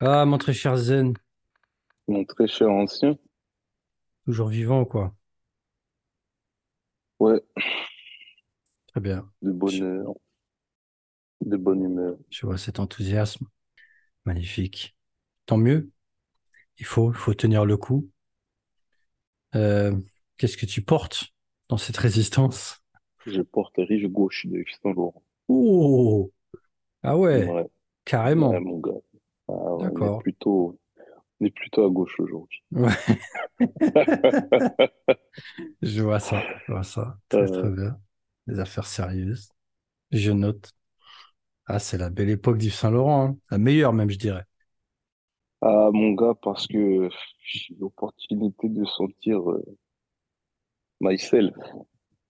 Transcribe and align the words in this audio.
Ah, 0.00 0.24
mon 0.24 0.38
très 0.38 0.52
cher 0.54 0.76
Zen, 0.76 1.14
Mon 2.08 2.24
très 2.24 2.46
cher 2.46 2.70
ancien, 2.70 3.18
toujours 4.24 4.48
vivant, 4.48 4.84
quoi. 4.84 5.14
ouais, 7.18 7.42
Très 8.86 9.00
bien. 9.00 9.30
de 9.42 9.52
heure, 9.82 10.16
de 11.40 11.56
bonne 11.56 11.82
humeur. 11.84 12.16
je 12.30 12.44
vois 12.46 12.58
cet 12.58 12.80
enthousiasme. 12.80 13.46
Magnifique. 14.26 14.96
Tant 15.46 15.58
mieux. 15.58 15.90
Il 16.78 16.86
faut, 16.86 17.12
il 17.12 17.16
faut 17.18 17.34
tenir 17.34 17.64
le 17.66 17.76
coup. 17.78 18.10
Euh, 19.54 19.96
qu'est-ce 20.36 20.56
que 20.56 20.66
tu 20.66 20.82
portes 20.82 21.32
dans 21.68 21.76
cette 21.78 21.96
résistance? 21.96 22.82
Je 23.26 23.42
porte 23.42 23.74
rive 23.76 24.08
gauche 24.08 24.46
de 24.46 24.64
Saint-Laurent. 24.82 25.22
Oh, 25.48 26.32
ah 27.02 27.16
ouais, 27.18 27.56
Ouais, 27.56 27.66
ouais, 28.38 28.60
carrément. 28.60 28.60
mon 28.60 28.78
gars. 28.80 28.92
Ah, 29.48 29.52
ouais, 29.54 29.88
on 29.90 30.02
est 30.04 30.10
D'accord. 30.10 30.18
plutôt, 30.18 30.78
on 31.40 31.46
est 31.46 31.50
plutôt 31.50 31.84
à 31.86 31.90
gauche 31.90 32.20
aujourd'hui. 32.20 32.62
Ouais, 32.72 33.16
je 35.82 36.02
vois 36.02 36.20
ça, 36.20 36.48
je 36.66 36.72
vois 36.72 36.82
ça. 36.84 37.18
Très, 37.28 37.48
très 37.48 37.70
Euh, 37.70 37.72
bien. 37.72 38.00
Des 38.46 38.58
affaires 38.60 38.86
sérieuses. 38.86 39.50
Je 40.12 40.32
note. 40.32 40.72
Ah, 41.66 41.78
c'est 41.80 41.98
la 41.98 42.10
belle 42.10 42.30
époque 42.30 42.58
du 42.58 42.70
Saint-Laurent, 42.70 43.26
hein. 43.28 43.38
La 43.50 43.58
meilleure 43.58 43.92
même, 43.92 44.10
je 44.10 44.18
dirais. 44.18 44.44
ah, 45.62 45.90
mon 45.92 46.12
gars, 46.12 46.34
parce 46.42 46.68
que 46.68 47.08
j'ai 47.42 47.74
l'opportunité 47.80 48.68
de 48.68 48.84
sentir 48.84 49.50
euh, 49.50 49.64
myself, 51.00 51.54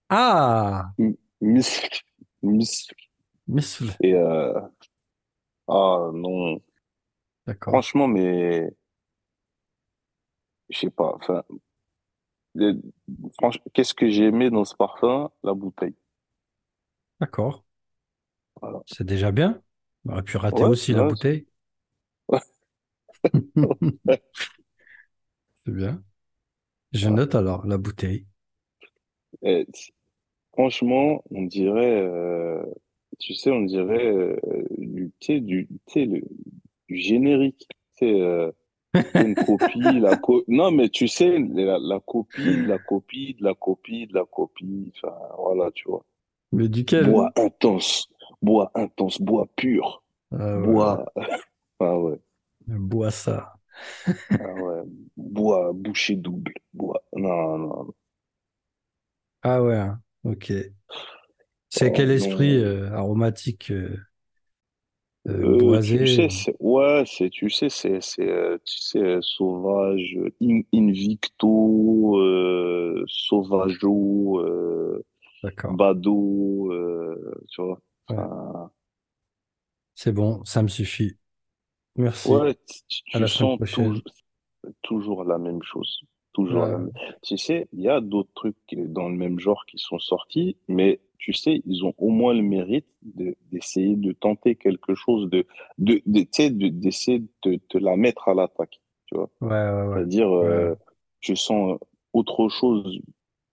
Ah, 0.09 0.95
M- 0.99 1.15
muscle, 1.39 2.01
muscle. 2.43 2.95
Misfl. 3.47 3.89
Et 3.99 4.13
euh, 4.15 4.59
ah 5.67 6.09
non, 6.13 6.59
D'accord, 7.47 7.81
franchement, 7.81 8.07
mais 8.07 8.69
je 10.69 10.77
sais 10.79 10.89
pas. 10.89 11.13
Enfin, 11.15 11.43
le- 12.55 12.81
franch- 13.39 13.61
qu'est-ce 13.73 13.93
que 13.93 14.09
j'ai 14.09 14.25
aimé 14.25 14.49
dans 14.49 14.65
ce 14.65 14.75
parfum? 14.75 15.29
La 15.43 15.53
bouteille. 15.53 15.95
d'accord. 17.19 17.63
Voilà. 18.61 18.83
C'est 18.87 19.03
déjà 19.05 19.31
bien. 19.31 19.61
On 20.05 20.13
aurait 20.13 20.23
pu 20.23 20.37
rater 20.37 20.63
Ouais, 20.63 20.65
aussi 20.65 20.93
la 20.95 21.03
ouais, 21.03 21.03
bouteille. 21.03 21.47
C'est 25.63 25.71
bien. 25.73 26.03
Je 26.93 27.09
note 27.09 27.35
alors 27.35 27.67
la 27.67 27.77
bouteille. 27.77 28.27
Et 29.43 29.67
franchement, 30.53 31.23
on 31.31 31.43
dirait, 31.43 32.01
euh, 32.01 32.63
tu 33.19 33.33
sais, 33.35 33.51
on 33.51 33.63
dirait 33.63 34.05
euh, 34.07 34.37
du, 34.77 35.13
sais, 35.21 35.39
du, 35.41 35.67
sais, 35.87 36.05
le, 36.05 36.21
du 36.89 36.97
générique. 36.97 37.67
Sais, 37.95 38.21
euh, 38.21 38.51
une 39.15 39.37
copie, 39.37 39.99
la 40.01 40.15
co 40.17 40.43
non, 40.47 40.71
mais 40.71 40.89
tu 40.89 41.07
sais, 41.07 41.37
la, 41.39 41.79
la 41.79 41.99
copie 42.01 42.65
la 42.65 42.79
copie 42.79 43.35
de 43.35 43.43
la 43.45 43.55
copie 43.55 44.07
de 44.07 44.13
la 44.15 44.25
copie. 44.25 44.93
Enfin, 44.97 45.15
voilà, 45.37 45.71
tu 45.71 45.89
vois. 45.89 46.05
Mais 46.51 46.69
duquel? 46.69 47.13
Bois 47.13 47.31
intense, 47.37 48.09
bois 48.41 48.71
intense, 48.75 49.21
bois 49.21 49.47
pur, 49.55 50.03
Ah 50.31 50.59
ouais, 50.59 50.75
bois, 50.75 51.05
ah 51.81 51.99
ouais, 51.99 52.19
bois 52.67 53.11
ça. 53.11 53.59
ah 54.39 54.53
ouais, 54.55 54.83
bois 55.17 55.73
bouchée 55.73 56.15
double, 56.15 56.53
bois. 56.73 57.03
Non, 57.13 57.57
non, 57.57 57.93
Ah 59.43 59.61
ouais, 59.63 59.75
hein. 59.77 60.01
ok. 60.23 60.51
C'est 61.69 61.91
non, 61.91 61.91
quel 61.91 62.11
esprit 62.11 62.55
non. 62.55 62.57
euh, 62.57 62.91
aromatique 62.93 63.71
euh, 63.71 63.97
euh, 65.27 65.47
Euh, 65.47 65.79
tu 65.81 66.05
boisé? 66.05 66.07
sais, 66.07 66.29
c'est, 66.29 66.55
ouais, 66.59 67.03
c'est, 67.07 67.29
tu 67.31 67.49
sais, 67.49 67.69
c'est, 67.69 67.99
c'est, 68.01 68.27
euh, 68.29 68.57
tu 68.63 68.77
sais, 68.79 68.99
euh, 68.99 69.21
sauvage, 69.21 70.17
in- 70.41 70.61
invicto, 70.73 72.17
euh, 72.19 73.03
sauvageau, 73.07 74.39
euh, 74.41 75.03
euh, 76.71 77.15
tu 77.49 77.61
vois. 77.61 77.81
Ouais. 78.09 78.25
Enfin, 78.53 78.71
C'est 79.95 80.11
bon, 80.13 80.43
ça 80.45 80.61
me 80.63 80.67
suffit. 80.69 81.17
Merci. 81.97 82.47
ouais, 82.47 82.55
tu, 82.87 83.03
À 83.13 83.19
tu 83.19 83.27
la 83.27 83.29
semaine 83.29 83.49
sens 83.49 83.59
prochaine. 83.59 83.95
tout, 83.95 84.01
toujours 84.83 85.23
la 85.25 85.37
même 85.39 85.61
chose. 85.63 86.01
Toujours 86.35 86.63
Euh. 86.63 86.87
Tu 87.23 87.37
sais, 87.37 87.67
il 87.71 87.79
y 87.81 87.87
a 87.87 88.01
d'autres 88.01 88.29
trucs 88.35 88.57
dans 88.75 89.07
le 89.07 89.15
même 89.15 89.39
genre 89.39 89.65
qui 89.65 89.77
sont 89.77 89.99
sortis, 89.99 90.57
mais 90.67 90.99
tu 91.17 91.31
sais, 91.31 91.61
ils 91.65 91.85
ont 91.85 91.93
au 91.97 92.09
moins 92.09 92.33
le 92.33 92.41
mérite 92.41 92.85
de, 93.03 93.35
d'essayer 93.51 93.95
de 93.95 94.11
tenter 94.11 94.55
quelque 94.55 94.95
chose 94.95 95.29
de, 95.29 95.45
de, 95.77 96.01
de, 96.05 96.19
tu 96.19 96.27
sais, 96.31 96.49
de- 96.49 96.67
d'essayer 96.67 97.23
de 97.43 97.55
te 97.69 97.77
la 97.77 97.95
mettre 97.95 98.27
à 98.27 98.33
l'attaque, 98.33 98.81
tu 99.05 99.15
vois. 99.15 99.29
ouais, 99.39 99.47
ouais. 99.49 99.95
C'est-à-dire, 99.95 100.29
euh, 100.29 100.75
je 101.21 101.33
sens 101.35 101.79
autre 102.11 102.49
chose 102.49 102.99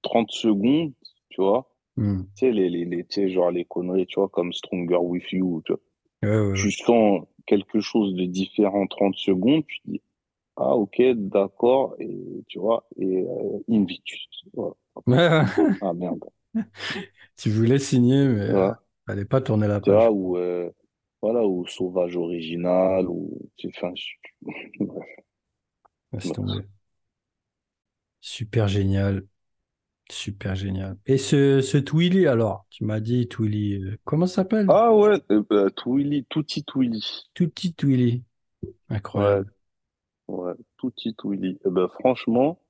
30 0.03 0.31
secondes, 0.32 0.92
tu 1.31 1.41
vois. 1.41 1.72
Hmm. 1.97 2.22
Tu 2.37 2.47
sais, 2.47 2.50
les, 2.50 2.69
les, 2.69 2.84
les, 2.84 3.04
tu 3.04 3.15
sais, 3.15 3.28
genre 3.31 3.53
les 3.53 3.65
conneries, 3.65 4.06
tu 4.06 4.19
vois, 4.19 4.28
comme 4.28 4.53
Stronger 4.53 4.97
With 4.97 5.31
You, 5.31 5.62
tu 5.65 5.72
vois. 5.72 6.54
Tu 6.56 6.71
sens 6.72 7.22
quelque 7.47 7.81
chose 7.81 8.15
de 8.15 8.25
différent 8.25 8.87
30 8.88 9.15
secondes, 9.15 9.65
tu 9.69 9.78
dis, 9.84 10.03
ah, 10.56 10.74
ok, 10.76 11.02
d'accord, 11.16 11.94
et 11.98 12.44
tu 12.48 12.58
vois, 12.58 12.86
et 12.96 13.22
euh, 13.22 13.58
Invictus. 13.68 14.28
Voilà. 14.54 14.74
Ah, 15.80 15.92
merde. 15.92 16.24
Tu 17.36 17.50
voulais 17.50 17.78
signer, 17.78 18.26
mais 18.26 18.40
Tu 18.46 18.50
euh, 18.50 18.72
fallait 19.06 19.24
pas 19.24 19.41
tourner 19.41 19.68
la 19.68 19.80
page. 19.80 20.10
ou, 20.10 20.36
euh, 20.36 20.70
voilà, 21.20 21.46
ou 21.46 21.66
Sauvage 21.66 22.16
Original, 22.16 23.06
ou, 23.08 23.38
enfin, 23.66 23.92
je- 23.94 24.14
bref. 24.80 26.66
Super 28.20 28.68
génial. 28.68 29.26
Super 30.10 30.56
génial. 30.56 30.98
Et 31.06 31.18
ce, 31.18 31.62
ce 31.62 31.78
Twilly, 31.78 32.26
alors, 32.28 32.66
tu 32.70 32.84
m'as 32.84 33.00
dit 33.00 33.28
Twilly, 33.28 33.76
euh, 33.84 33.98
comment 34.04 34.26
ça 34.26 34.36
s'appelle? 34.36 34.74
Ah 34.74 34.92
ouais, 34.92 35.22
euh, 35.30 35.44
euh, 35.52 35.70
Twilly, 35.70 36.24
Tutti 36.28 36.64
Twilly. 36.64 37.00
Tout 37.34 37.48
petit 37.50 37.74
Twilly. 37.74 38.24
Ouais, 40.32 40.44
ouais, 40.50 40.54
Tutti 40.78 41.15
Twilly. 41.15 41.59
Eh 41.66 41.70
ben, 41.70 41.88
franchement, 41.88 42.60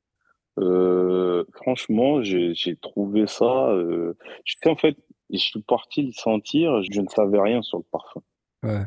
euh, 0.59 1.45
franchement, 1.55 2.23
j'ai, 2.23 2.55
j'ai 2.55 2.77
trouvé 2.77 3.27
ça, 3.27 3.71
euh, 3.71 4.15
je 4.45 4.56
sais, 4.62 4.71
en 4.71 4.77
fait, 4.77 4.97
je 5.31 5.39
suis 5.39 5.62
parti 5.62 6.03
le 6.05 6.12
sentir, 6.12 6.83
je 6.84 7.01
ne 7.01 7.09
savais 7.09 7.41
rien 7.41 7.62
sur 7.62 7.78
le 7.78 7.84
parfum. 7.84 8.22
Ouais, 8.62 8.87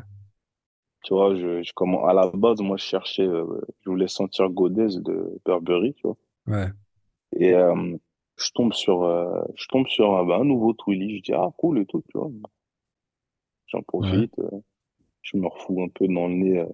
Tu 1.04 1.14
vois, 1.14 1.34
je, 1.34 1.62
je 1.62 1.72
comment, 1.74 2.06
à 2.06 2.12
la 2.12 2.26
base, 2.34 2.60
moi, 2.60 2.76
je 2.76 2.84
cherchais, 2.84 3.26
euh, 3.26 3.60
je 3.80 3.88
voulais 3.88 4.08
sentir 4.08 4.50
Godez 4.50 5.00
de 5.00 5.40
Burberry, 5.46 5.94
tu 5.94 6.02
vois. 6.06 6.16
ouais, 6.46 6.72
Et 7.38 7.52
je 7.52 8.50
tombe 8.54 8.72
sur, 8.72 9.02
je 9.56 9.66
tombe 9.68 9.86
sur 9.88 10.16
un, 10.16 10.24
bah, 10.24 10.38
un 10.40 10.44
nouveau 10.44 10.72
Twilly. 10.72 11.18
Je 11.18 11.22
dis, 11.22 11.32
ah, 11.32 11.50
cool 11.58 11.78
et 11.78 11.86
tout, 11.86 12.02
tu 12.08 12.18
vois. 12.18 12.30
J'en 13.66 13.82
profite. 13.82 14.34
je 15.22 15.36
me 15.36 15.46
refous 15.48 15.82
un 15.82 15.88
peu 15.88 16.08
dans 16.08 16.28
le 16.28 16.34
nez 16.34 16.66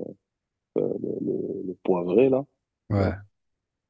le, 0.77 0.83
le, 1.21 1.63
le 1.69 1.75
poivré, 1.85 2.29
là. 2.29 2.45
Tu 2.89 2.97
ouais. 2.97 3.13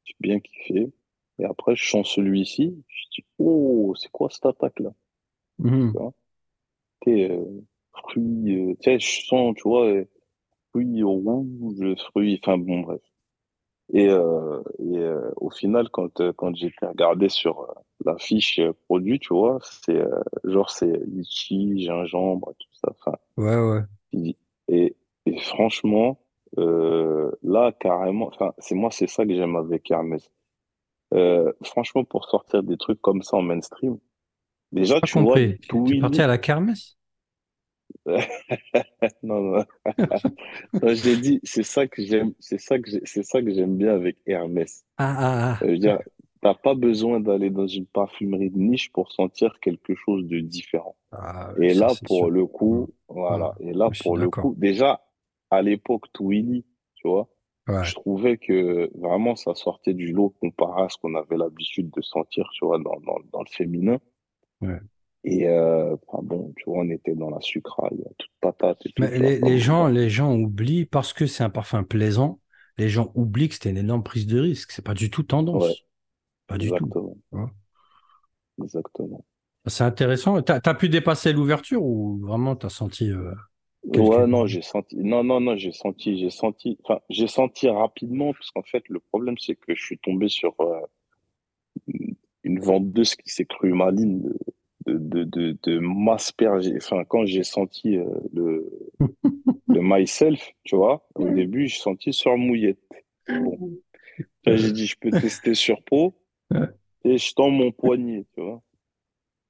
J'ai 0.05 0.15
bien 0.21 0.41
kiffé. 0.41 0.93
Et 1.39 1.45
après, 1.45 1.77
je 1.77 1.89
sens 1.89 2.09
celui-ci. 2.09 2.85
Je 2.89 3.05
dis, 3.17 3.27
oh, 3.39 3.95
c'est 3.97 4.11
quoi 4.13 4.29
cette 4.31 4.47
attaque-là? 4.47 4.93
Tu 5.91 5.99
vois? 5.99 6.13
T'es, 7.01 7.31
euh, 7.31 7.45
fruits, 7.93 8.71
euh, 8.71 8.75
tu 8.81 8.85
sais, 8.85 8.99
je 8.99 9.27
sens, 9.27 9.55
tu 9.57 9.63
vois, 9.69 9.87
euh, 9.89 10.05
fruits 10.71 11.03
rouges, 11.03 11.95
fruits, 12.11 12.41
enfin 12.43 12.59
bon, 12.59 12.81
bref. 12.81 13.01
Et, 13.93 14.09
euh, 14.09 14.63
et 14.79 14.99
euh, 14.99 15.31
au 15.37 15.51
final, 15.51 15.89
quand, 15.91 16.21
euh, 16.21 16.33
quand 16.33 16.55
j'ai 16.57 16.73
regardé 16.83 17.29
sur 17.29 17.61
euh, 17.63 17.75
la 18.05 18.17
fiche 18.19 18.59
euh, 18.61 18.73
produit, 18.87 19.19
tu 19.19 19.35
vois, 19.35 19.59
c'est 19.63 19.97
euh, 19.97 20.21
genre 20.45 20.71
c'est 20.71 20.97
litchi, 21.07 21.83
gingembre, 21.85 22.55
tout 22.59 22.69
ça. 22.73 22.89
Enfin, 23.01 23.19
Ouais, 23.37 23.57
ouais. 23.57 23.83
et, 24.69 24.97
et 25.27 25.39
franchement, 25.41 26.19
euh, 26.19 26.22
là 26.57 27.73
carrément, 27.81 28.29
enfin, 28.29 28.53
c'est 28.59 28.75
moi, 28.75 28.91
c'est 28.91 29.07
ça 29.09 29.25
que 29.27 29.35
j'aime 29.35 29.57
avec 29.57 29.91
Hermès. 29.91 30.31
Euh, 31.15 31.53
franchement, 31.65 32.05
pour 32.05 32.27
sortir 32.29 32.63
des 32.65 32.77
trucs 32.79 33.01
comme 33.03 33.23
ça 33.23 33.37
en 33.39 33.43
mainstream, 33.43 33.99
déjà 34.73 35.01
tu 35.03 35.19
vois 35.19 35.37
compris. 35.37 35.59
Tu 35.61 35.83
tu 35.85 35.95
es 35.95 36.01
parti 36.01 36.21
à 36.23 36.27
la 36.27 36.39
kermesse? 36.39 36.97
Non, 39.23 39.41
non, 39.41 39.65
non, 40.83 40.95
je 40.95 41.05
l'ai 41.05 41.17
dit, 41.17 41.41
c'est 41.45 41.63
ça 41.63 41.87
que 41.87 42.03
j'aime, 42.03 42.33
c'est 42.41 42.59
ça 42.59 42.79
que 42.79 42.91
c'est 43.05 43.23
ça 43.23 43.43
que 43.43 43.53
j'aime 43.53 43.77
bien 43.77 43.95
avec 43.95 44.19
Hermès. 44.27 44.85
Ah, 44.97 45.59
ah, 45.63 45.67
veut 45.69 45.79
dire, 45.79 46.01
t'as 46.43 46.55
pas 46.55 46.75
besoin 46.75 47.21
d'aller 47.21 47.51
dans 47.51 47.67
une 47.67 47.87
parfumerie 47.87 48.51
de 48.51 48.59
niche 48.59 48.93
pour 48.93 49.13
sentir 49.13 49.59
quelque 49.61 49.95
chose 49.95 50.27
de 50.27 50.41
différent. 50.41 50.97
ah. 51.13 51.55
Ah, 51.55 51.55
Et 51.61 51.75
ça, 51.75 51.89
là, 51.89 51.89
sûr. 51.89 52.07
pour 52.07 52.31
le 52.31 52.47
coup, 52.47 52.95
Ouais, 53.09 53.25
voilà. 53.29 53.55
Et 53.61 53.73
là, 53.73 53.91
pour 53.99 54.17
le 54.19 54.31
coup, 54.31 54.55
déjà, 54.59 55.03
à 55.53 55.63
l'époque, 55.63 56.07
Twilly, 56.13 56.65
tu 56.97 57.09
vois, 57.09 57.29
Ouais, 57.69 57.85
je 57.85 57.95
trouvais 57.95 58.39
que 58.39 58.91
vraiment, 58.99 59.37
ça 59.37 59.55
sortait 59.55 59.95
du 59.95 60.13
lot 60.13 60.31
comparé 60.41 60.83
à 60.83 60.89
ce 60.89 60.97
qu'on 60.99 61.15
avait 61.15 61.37
l'habitude 61.37 61.91
de 61.91 62.03
sentir, 62.03 62.49
tu 62.55 62.65
vois, 62.65 62.79
dans, 62.79 62.99
dans, 63.01 63.19
dans 63.33 63.41
le 63.41 63.51
féminin. 63.51 63.99
ouais. 64.61 64.81
Et 65.25 65.47
euh, 65.47 65.97
bon, 66.23 66.53
tu 66.57 66.65
vois, 66.67 66.81
on 66.81 66.91
était 66.91 67.15
dans 67.15 67.31
la 67.31 67.41
sucra, 67.41 67.89
il 67.93 67.99
y 67.99 68.03
a 68.03 68.11
toute 68.19 68.31
patate 68.41 68.85
et 68.87 68.89
tout, 68.89 69.03
Mais 69.03 69.13
tu 69.13 69.21
les, 69.21 69.59
gens, 69.59 69.87
les 69.87 70.11
gens 70.11 70.35
oublient, 70.35 70.85
parce 70.87 71.13
que 71.13 71.27
c'est 71.27 71.45
un 71.45 71.51
parfum 71.51 71.85
plaisant, 71.85 72.41
les 72.77 72.89
gens 72.89 73.13
oublient 73.15 73.49
que 73.49 73.55
c'était 73.55 73.71
une 73.71 73.77
énorme 73.77 74.03
prise 74.03 74.27
de 74.27 74.41
risque. 74.41 74.73
C'est 74.73 74.85
pas 74.85 74.95
du 74.95 75.11
tout 75.11 75.23
ouais, 75.23 75.27
tendance. 75.29 75.85
Pas 76.49 76.59
du 76.59 76.71
tout. 76.71 76.91
exactement, 78.63 79.25
tu. 79.65 79.71
C'est 79.71 79.85
intéressant. 79.85 80.43
T'as, 80.43 80.61
t'as 80.61 80.75
pu 80.75 80.89
dépasser 80.89 81.33
l'ouverture 81.33 81.85
ou 81.85 82.19
vraiment 82.21 82.57
t'as 82.57 82.69
senti 82.69 83.11
euh. 83.11 83.33
Ouais, 83.85 84.27
non, 84.27 84.47
j'ai 84.47 84.61
senti, 84.63 84.97
non, 84.97 85.23
non, 85.23 85.41
non, 85.41 85.57
j'ai 85.57 85.71
senti, 85.73 86.19
j'ai 86.19 86.31
senti, 86.31 86.77
enfin, 86.83 87.01
j'ai 87.11 87.29
senti 87.29 87.69
rapidement, 87.69 88.33
parce 88.33 88.51
qu'en 88.51 88.63
fait, 88.65 88.89
le 88.89 88.99
problème, 89.01 89.37
c'est 89.39 89.55
que 89.57 89.75
je 89.75 89.85
suis 89.85 89.99
tombé 89.99 90.29
sur 90.29 90.55
euh, 90.61 90.81
une 92.45 92.61
vendeuse 92.61 93.15
qui 93.15 93.31
s'est 93.31 93.45
crue 93.47 93.73
maligne 93.73 94.23
de, 94.87 94.99
de, 94.99 95.25
de, 95.25 95.59
de 95.63 95.79
m'asperger. 95.79 96.75
Enfin, 96.77 97.05
quand 97.05 97.25
j'ai 97.25 97.45
senti 97.45 97.97
euh, 97.97 98.05
le, 98.33 98.69
le 99.73 99.81
myself, 99.83 100.53
tu 100.65 100.77
vois, 100.77 101.07
au 101.15 101.31
début, 101.31 101.69
j'ai 101.69 101.79
senti 101.81 102.13
sur 102.13 102.37
mouillette. 102.37 102.79
Bon, 103.41 103.61
Là, 104.47 104.57
j'ai 104.57 104.73
dit, 104.73 104.87
je 104.87 104.97
peux 105.01 105.13
tester 105.13 105.55
sur 105.55 105.83
peau, 105.85 106.17
et 107.05 107.19
je 107.19 107.35
tends 107.35 107.51
mon 107.51 107.73
poignet, 107.73 108.27
tu 108.35 108.43
vois. 108.43 108.63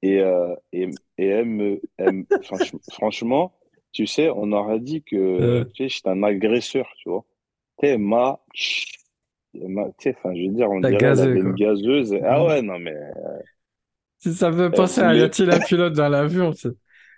Et, 0.01 0.19
euh, 0.21 0.55
et, 0.73 0.89
et 1.17 1.27
elle 1.27 1.45
me, 1.45 1.83
elle 1.97 2.11
me- 2.13 2.25
franch- 2.41 2.75
franchement, 2.91 3.53
tu 3.93 4.07
sais, 4.07 4.29
on 4.31 4.51
aurait 4.53 4.79
dit 4.81 5.03
que, 5.03 5.15
euh, 5.17 5.65
tu 5.75 5.85
sais, 5.85 5.89
j'étais 5.89 6.09
un 6.09 6.23
agresseur, 6.23 6.87
tu 6.99 7.09
vois. 7.09 7.25
Elle 7.79 7.99
m'a, 7.99 8.41
m'a- 9.53 9.89
tu 9.97 10.09
sais, 10.11 10.15
enfin, 10.17 10.33
je 10.35 10.41
veux 10.47 10.53
dire, 10.53 10.69
on 10.69 10.81
dirait, 10.81 11.13
une 11.33 11.53
gazeuse. 11.53 12.13
et- 12.13 12.21
ah 12.23 12.43
ouais, 12.43 12.61
non, 12.61 12.79
mais 12.79 12.93
Si 14.19 14.33
ça 14.33 14.51
me 14.51 14.57
fait 14.69 14.71
elle 14.71 14.75
penser 14.75 15.01
à 15.01 15.15
Y 15.15 15.21
a-t-il 15.21 15.49
un 15.49 15.59
pilote 15.61 15.93
dans 15.93 16.09
l'avion? 16.09 16.51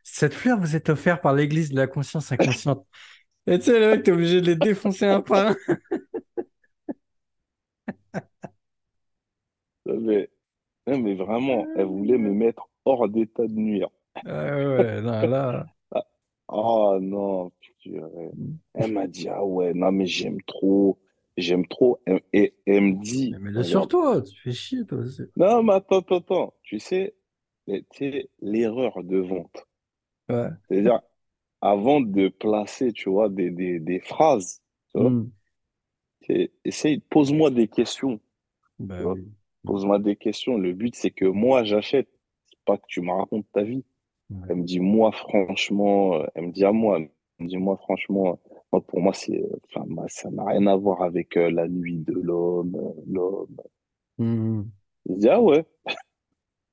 Cette 0.04 0.34
fleur 0.34 0.60
vous 0.60 0.76
est 0.76 0.90
offerte 0.90 1.22
par 1.22 1.34
l'Église 1.34 1.72
de 1.72 1.76
la 1.78 1.88
conscience 1.88 2.32
inconsciente. 2.32 2.86
Et 3.48 3.60
tu 3.60 3.66
sais, 3.66 3.80
le 3.80 3.90
mec, 3.92 4.04
t'es 4.04 4.12
obligé 4.12 4.42
de 4.42 4.48
les 4.48 4.56
défoncer 4.58 5.08
un 5.08 5.22
par 5.22 5.48
un. 5.50 5.58
mais, 9.86 10.30
non, 10.88 11.00
mais 11.00 11.16
vraiment, 11.16 11.70
elle 11.76 11.86
voulait 11.88 12.18
me 12.20 12.34
mettre 12.34 12.70
hors 12.86 13.10
d'état 13.10 13.48
de 13.48 13.54
nuire. 13.54 13.90
Ah 14.26 14.56
ouais, 14.58 15.02
non, 15.02 15.26
là. 15.28 15.66
Ah, 16.48 16.94
ah, 16.96 17.00
non, 17.02 17.52
purée. 17.80 18.32
Elle 18.74 18.92
m'a 18.92 19.08
dit, 19.08 19.28
ah 19.30 19.44
ouais, 19.46 19.74
non, 19.74 19.92
mais 19.92 20.06
j'aime 20.08 20.42
trop, 20.44 20.98
j'aime 21.38 21.68
trop. 21.68 22.00
Et, 22.08 22.24
et 22.34 22.54
elle 22.66 22.82
me 22.82 22.94
dit, 23.04 23.34
Mais 23.34 23.40
mets-le 23.40 23.64
sur 23.64 23.88
toi, 23.88 24.22
tu 24.22 24.36
fais 24.42 24.52
chier, 24.52 24.84
toi 24.86 25.00
aussi. 25.00 25.24
non, 25.38 25.64
mais 25.64 25.74
attends, 25.76 26.00
attends, 26.00 26.18
attends, 26.18 26.54
tu 26.64 26.78
sais, 26.80 27.16
sais, 27.94 28.30
l'erreur 28.42 29.04
de 29.04 29.18
vente. 29.18 29.66
Ouais. 30.30 30.52
C'est-à-dire, 30.70 31.00
avant 31.62 32.02
de 32.02 32.30
placer, 32.30 32.94
tu 32.94 33.10
vois, 33.10 33.30
des, 33.30 33.52
des, 33.52 33.80
des 33.80 34.00
phrases, 34.02 34.62
tu 34.92 35.00
vois, 35.00 35.12
Hmm. 35.12 35.32
c'est- 36.28 36.52
essaye, 36.66 37.00
pose-moi 37.00 37.52
des 37.52 37.70
questions, 37.70 38.20
oui. 38.80 39.36
pose-moi 39.66 40.00
des 40.00 40.16
questions. 40.16 40.58
Le 40.58 40.74
but, 40.74 40.96
c'est 40.96 41.12
que 41.12 41.26
moi, 41.26 41.64
j'achète, 41.64 42.10
c'est 42.50 42.60
pas 42.66 42.78
que 42.78 42.86
tu 42.88 43.02
me 43.02 43.12
racontes 43.12 43.46
ta 43.52 43.64
vie. 43.64 43.84
Elle 44.50 44.58
me 44.58 44.64
dit, 44.64 44.80
moi, 44.80 45.12
franchement, 45.12 46.16
euh, 46.16 46.26
elle 46.36 46.48
me 46.48 46.52
dit 46.52 46.66
à 46.66 46.72
moi, 46.72 46.98
elle 47.00 47.10
me 47.46 47.48
dit, 47.50 47.58
moi, 47.58 47.78
franchement, 47.78 48.40
moi, 48.72 48.82
pour 48.86 49.02
moi, 49.02 49.14
c'est, 49.14 49.40
euh, 49.44 49.58
enfin, 49.76 49.86
ça 50.08 50.32
n'a 50.32 50.46
rien 50.46 50.68
à 50.68 50.76
voir 50.76 51.02
avec 51.04 51.38
euh, 51.38 51.52
la 51.52 51.68
nuit 51.68 51.98
de 52.00 52.14
l'homme, 52.14 52.76
euh, 52.76 53.02
l'homme. 53.08 53.58
Hmm. 54.18 54.72
Je 55.08 55.14
dis, 55.16 55.30
ah 55.30 55.42
ouais. 55.42 55.66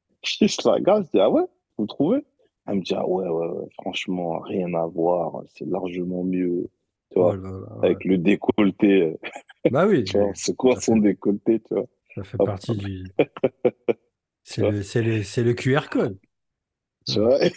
Je 0.22 0.56
la 0.64 0.72
regarde, 0.74 1.04
je 1.06 1.10
dis, 1.10 1.20
ah 1.20 1.30
ouais, 1.30 1.42
vous 1.78 1.86
trouvez? 1.86 2.24
Elle 2.66 2.76
me 2.76 2.82
dit, 2.82 2.94
ah 2.94 3.06
ouais, 3.06 3.28
ouais, 3.28 3.46
ouais, 3.48 3.68
franchement, 3.80 4.38
rien 4.40 4.72
à 4.74 4.86
voir, 4.86 5.42
c'est 5.48 5.66
largement 5.66 6.24
mieux, 6.24 6.68
tu 7.10 7.18
Oh 7.18 7.22
vois, 7.22 7.36
là 7.36 7.50
ouais. 7.50 7.66
avec 7.80 8.04
le 8.04 8.18
décolleté, 8.18 9.16
Bah 9.68 9.86
oui, 9.86 10.04
tu 10.04 10.18
vois, 10.18 10.28
mais 10.28 10.34
c'est 10.34 10.56
quoi 10.56 10.76
son 10.76 10.96
fait, 10.96 10.98
décolleté, 10.98 11.60
tu 11.60 11.74
vois, 11.74 11.86
ça 12.14 12.24
fait 12.24 12.38
partie 12.38 12.76
du. 12.76 13.14
C'est 14.44 14.62
le, 14.62 14.82
le, 15.02 15.22
c'est 15.24 15.42
le 15.42 15.54
QR 15.54 15.88
code. 15.90 16.18
Tu 17.06 17.20
vois, 17.20 17.38
ouais, 17.38 17.52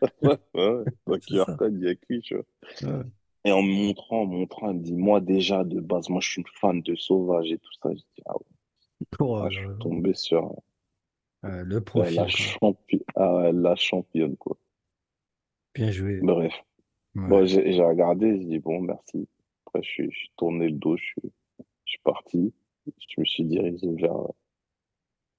ouais, 0.54 0.84
le 1.08 1.18
il 1.70 1.80
y 1.84 1.88
a 1.88 1.94
qui, 1.94 2.20
tu 2.20 2.34
vois. 2.34 2.44
Ouais. 2.82 3.12
Et 3.44 3.52
en 3.52 3.62
me 3.62 3.72
montrant, 3.72 4.22
en 4.22 4.26
me 4.26 4.36
montrant, 4.38 4.70
elle 4.70 4.78
me 4.78 4.82
dit, 4.82 4.92
moi, 4.94 5.20
déjà, 5.20 5.62
de 5.62 5.78
base, 5.80 6.08
moi, 6.08 6.20
je 6.20 6.28
suis 6.28 6.40
une 6.42 6.48
fan 6.60 6.82
de 6.82 6.96
Sauvage 6.96 7.52
et 7.52 7.58
tout 7.58 7.72
ça. 7.80 7.90
Je 7.92 7.98
dis, 8.00 8.22
ah 8.26 8.34
ouais, 8.36 8.46
Oh 9.18 9.40
ah, 9.40 9.48
je 9.50 9.58
suis 9.58 9.70
là. 9.70 9.74
tombé 9.80 10.14
sur 10.14 10.54
le 11.44 11.80
euh, 11.96 12.10
la 12.10 12.26
profil, 12.26 12.30
quoi. 12.30 12.58
champi- 12.60 13.02
ah, 13.16 13.34
ouais, 13.36 13.52
la 13.52 13.74
championne, 13.76 14.36
quoi. 14.36 14.58
Bien 15.74 15.90
joué. 15.92 16.26
Bref. 16.26 16.54
Bon, 17.26 17.44
Ouais. 17.44 17.46
j'ai 17.46 17.72
j'ai 17.72 17.82
regardé, 17.84 18.38
j'ai 18.40 18.46
dit, 18.46 18.58
bon, 18.60 18.80
merci. 18.82 19.28
Après, 19.66 19.82
je 19.82 19.88
suis, 19.90 20.12
je 20.12 20.18
suis 20.18 20.32
tourné 20.36 20.66
le 20.68 20.74
dos, 20.78 20.96
je 20.96 21.04
suis, 21.04 21.22
je 21.86 21.90
suis 21.92 22.00
parti. 22.04 22.54
Je 22.86 23.20
me 23.20 23.26
suis 23.26 23.44
dirigé 23.44 23.88
vers... 23.96 24.16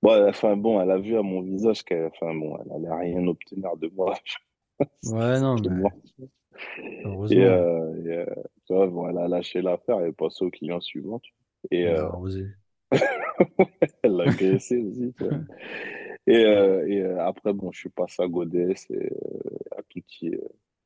Bon, 0.04 0.28
enfin, 0.28 0.58
bon, 0.58 0.82
elle 0.82 0.92
a 0.92 0.98
vu 0.98 1.18
à 1.18 1.22
mon 1.22 1.42
visage 1.42 1.82
qu'elle, 1.84 2.08
enfin, 2.08 2.36
bon, 2.36 2.58
elle 2.58 2.72
allait 2.74 3.12
rien 3.12 3.26
obtenir 3.26 3.78
de 3.78 3.88
moi. 3.88 4.14
Ouais, 5.06 5.40
non, 5.40 5.56
C'est 5.64 5.70
mais. 5.70 5.90
Et, 6.20 7.06
heureusement, 7.06 7.42
euh, 7.42 8.04
et, 8.04 8.18
euh, 8.18 8.26
tu 8.66 8.74
vois, 8.74 8.88
bon, 8.88 9.08
elle 9.10 9.18
a 9.18 9.28
lâché 9.30 9.62
l'affaire, 9.62 10.00
elle 10.02 10.10
est 10.10 10.12
passée 10.14 10.44
au 10.44 10.50
client 10.50 10.82
suivant. 10.82 11.20
tu 11.20 11.32
vois. 11.34 11.78
Et 11.78 11.82
elle 11.84 11.96
euh, 11.96 12.10
elle 14.04 14.12
l'a 14.12 14.24
agressé 14.26 14.78
aussi, 14.78 15.14
tu 15.18 15.24
vois. 15.24 15.38
Et, 16.28 16.46
euh, 16.46 16.88
et 16.88 17.02
euh, 17.02 17.26
après, 17.26 17.54
bon, 17.54 17.72
je 17.72 17.80
suis 17.80 17.90
passé 17.90 18.22
à 18.24 18.28
Godès 18.28 18.74
et 18.90 18.94
euh, 18.96 19.78
à 19.78 19.84
Tutti, 19.84 20.32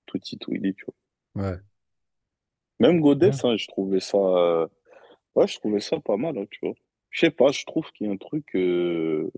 Tutti 0.06 0.38
Twilly, 0.38 0.76
tu 0.76 0.86
vois. 1.34 1.44
Ouais. 1.44 1.58
Même 2.80 3.02
Godès, 3.02 3.32
Bien. 3.32 3.50
hein, 3.52 3.58
je 3.58 3.68
trouvais 3.68 4.00
ça, 4.00 4.18
ouais, 5.36 5.48
je 5.48 5.56
trouvais 5.58 5.80
ça 5.80 6.00
pas 6.00 6.18
mal, 6.18 6.38
hein, 6.38 6.46
tu 6.52 6.60
vois. 6.62 6.76
Je 7.10 7.22
sais 7.26 7.32
pas, 7.32 7.52
je 7.52 7.66
trouve 7.66 7.92
qu'il 7.94 8.08
y 8.08 8.10
a 8.10 8.14
un 8.14 8.18
truc, 8.18 8.56
euh, 8.56 9.30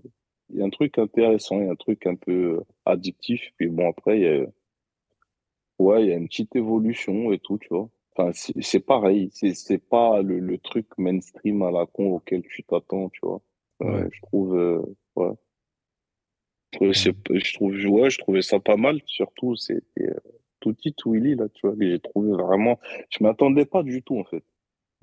il 0.50 0.58
y 0.58 0.62
a 0.62 0.64
un 0.66 0.70
truc 0.70 0.98
intéressant, 0.98 1.60
il 1.60 1.66
y 1.66 1.68
a 1.68 1.72
un 1.72 1.76
truc 1.76 2.06
un 2.06 2.16
peu 2.16 2.60
addictif. 2.84 3.40
Puis 3.56 3.68
bon, 3.68 3.88
après, 3.88 4.18
il 4.18 4.22
y 4.22 4.28
a, 4.28 4.46
ouais, 5.78 6.04
il 6.04 6.08
y 6.10 6.12
a 6.12 6.16
une 6.16 6.28
petite 6.28 6.54
évolution 6.56 7.32
et 7.32 7.38
tout, 7.38 7.58
tu 7.58 7.68
vois. 7.70 7.88
Enfin, 8.16 8.32
c'est 8.32 8.80
pareil, 8.80 9.30
c'est 9.32 9.78
pas 9.88 10.20
le, 10.22 10.38
le 10.40 10.58
truc 10.58 10.86
mainstream 10.98 11.62
à 11.62 11.70
la 11.70 11.86
con 11.86 12.14
auquel 12.16 12.42
tu 12.42 12.62
t'attends, 12.64 13.08
tu 13.10 13.20
vois. 13.22 13.40
Euh, 13.82 14.04
Ouais. 14.04 14.08
je 14.12 14.20
trouve, 14.22 14.56
euh, 14.58 14.82
ouais. 15.16 15.32
Je 16.72 17.54
trouve, 17.54 17.72
ouais, 17.72 18.10
je 18.10 18.18
trouvais 18.18 18.42
ça 18.42 18.60
pas 18.60 18.76
mal. 18.76 19.00
Surtout, 19.06 19.56
c'était 19.56 19.82
euh, 20.06 20.14
Tutti 20.60 20.92
Twilly, 20.94 21.34
là, 21.34 21.48
tu 21.48 21.66
vois, 21.66 21.76
que 21.76 21.84
j'ai 21.84 21.98
trouvé 22.00 22.30
vraiment. 22.32 22.78
Je 23.10 23.22
m'attendais 23.22 23.64
pas 23.64 23.82
du 23.82 24.02
tout, 24.02 24.18
en 24.18 24.24
fait. 24.24 24.44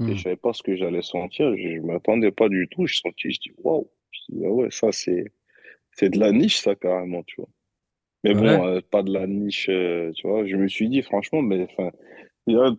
Et 0.06 0.16
Hmm. 0.16 0.18
je 0.18 0.24
savais 0.24 0.36
pas 0.38 0.54
ce 0.54 0.64
que 0.64 0.76
j'allais 0.76 1.01
sentir. 1.01 1.56
Je, 1.58 1.75
je 1.77 1.82
m'attendais 1.82 2.32
pas 2.32 2.50
du 2.50 2.68
tout. 2.70 2.88
Je 2.88 2.98
sentis, 2.98 3.32
je 3.32 3.39
dis, 3.39 3.51
waouh. 3.60 3.89
Je 4.12 4.20
dis, 4.30 4.46
ah 4.46 4.50
ouais, 4.51 4.72
ça, 4.72 4.92
c'est, 4.92 5.25
c'est 5.94 6.10
de 6.12 6.20
la 6.20 6.32
niche, 6.34 6.60
ça, 6.60 6.75
carrément, 6.75 7.24
tu 7.24 7.38
vois. 7.42 7.50
Mais 8.24 8.36
bon, 8.36 8.66
euh, 8.68 8.82
pas 8.82 9.04
de 9.04 9.12
la 9.13 9.27
niche, 9.27 9.70
euh, 9.70 10.12
tu 10.13 10.27
vois. 10.27 10.46
Je 10.48 10.56
me 10.58 10.68
suis 10.70 10.89
dit, 10.89 11.01
franchement, 11.04 11.42
mais 11.44 11.63
enfin, 11.72 11.92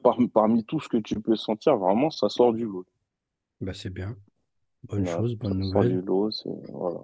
par- 0.02 0.18
parmi 0.32 0.64
tout 0.64 0.80
ce 0.80 0.88
que 0.88 0.98
tu 0.98 1.20
peux 1.20 1.36
sentir, 1.36 1.76
vraiment, 1.78 2.10
ça 2.10 2.28
sort 2.28 2.52
du 2.54 2.64
lot. 2.64 2.86
Bah, 3.60 3.72
c'est 3.72 3.90
bien. 3.90 4.16
Bonne 4.84 5.06
chose, 5.06 5.36
ça 5.42 5.50
bonne 5.50 5.58
sort 5.60 5.84
nouvelle 5.84 5.88
du 5.88 6.00
lot, 6.00 6.30
c'est, 6.30 6.48
voilà. 6.70 7.00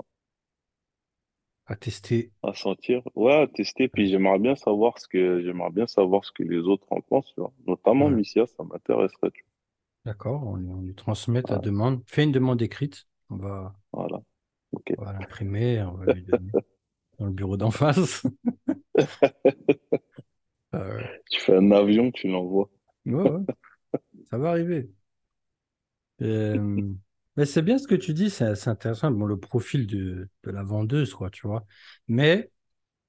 à 1.66 1.76
tester. 1.76 2.32
À 2.44 2.54
sentir, 2.54 3.02
ouais, 3.16 3.34
à 3.34 3.48
tester. 3.48 3.88
Puis 3.88 4.06
j'aimerais 4.06 4.38
bien 4.38 4.54
savoir 4.54 5.00
ce 5.00 5.08
que, 5.08 5.42
j'aimerais 5.42 5.72
bien 5.72 5.88
savoir 5.88 6.24
ce 6.24 6.30
que 6.30 6.44
les 6.44 6.58
autres 6.60 6.86
en 6.92 7.00
pensent, 7.00 7.32
tu 7.34 7.40
vois. 7.40 7.52
Notamment 7.66 8.08
Ouais. 8.08 8.08
Missia, 8.08 8.46
ça 8.46 8.62
m'intéresserait, 8.62 9.32
tu 9.32 9.44
D'accord, 10.04 10.46
on, 10.46 10.56
lui- 10.56 10.68
on 10.68 10.82
lui 10.82 10.94
transmet 10.94 11.42
ta 11.42 11.58
demande. 11.58 12.02
Fais 12.06 12.24
une 12.24 12.32
demande 12.32 12.60
écrite. 12.62 13.06
On 13.30 13.36
va, 13.36 13.74
voilà. 13.92 14.20
On 14.96 15.04
va 15.04 15.12
l'imprimer, 15.12 15.82
on 15.82 15.94
va 15.94 16.06
lui 16.06 16.22
donner 16.22 16.52
dans 17.18 17.26
le 17.26 17.32
bureau 17.32 17.56
d'en 17.56 17.70
face. 17.70 18.24
Euh, 20.74 21.00
Tu 21.30 21.38
fais 21.40 21.56
un 21.56 21.70
avion, 21.70 22.10
tu 22.10 22.28
l'envoies. 22.28 22.70
ouais, 23.06 23.14
ouais, 23.22 23.40
ça 24.30 24.38
va 24.38 24.50
arriver. 24.50 24.90
Euh, 26.22 26.92
mais 27.36 27.46
c'est 27.46 27.62
bien 27.62 27.78
ce 27.78 27.88
que 27.88 27.94
tu 27.94 28.14
dis, 28.14 28.30
c'est 28.30 28.54
c'est 28.54 28.70
intéressant. 28.70 29.10
Bon, 29.10 29.26
le 29.26 29.38
profil 29.38 29.86
de, 29.86 30.28
de 30.44 30.50
la 30.50 30.62
vendeuse, 30.62 31.14
quoi, 31.14 31.30
tu 31.30 31.46
vois. 31.46 31.64
Mais 32.08 32.50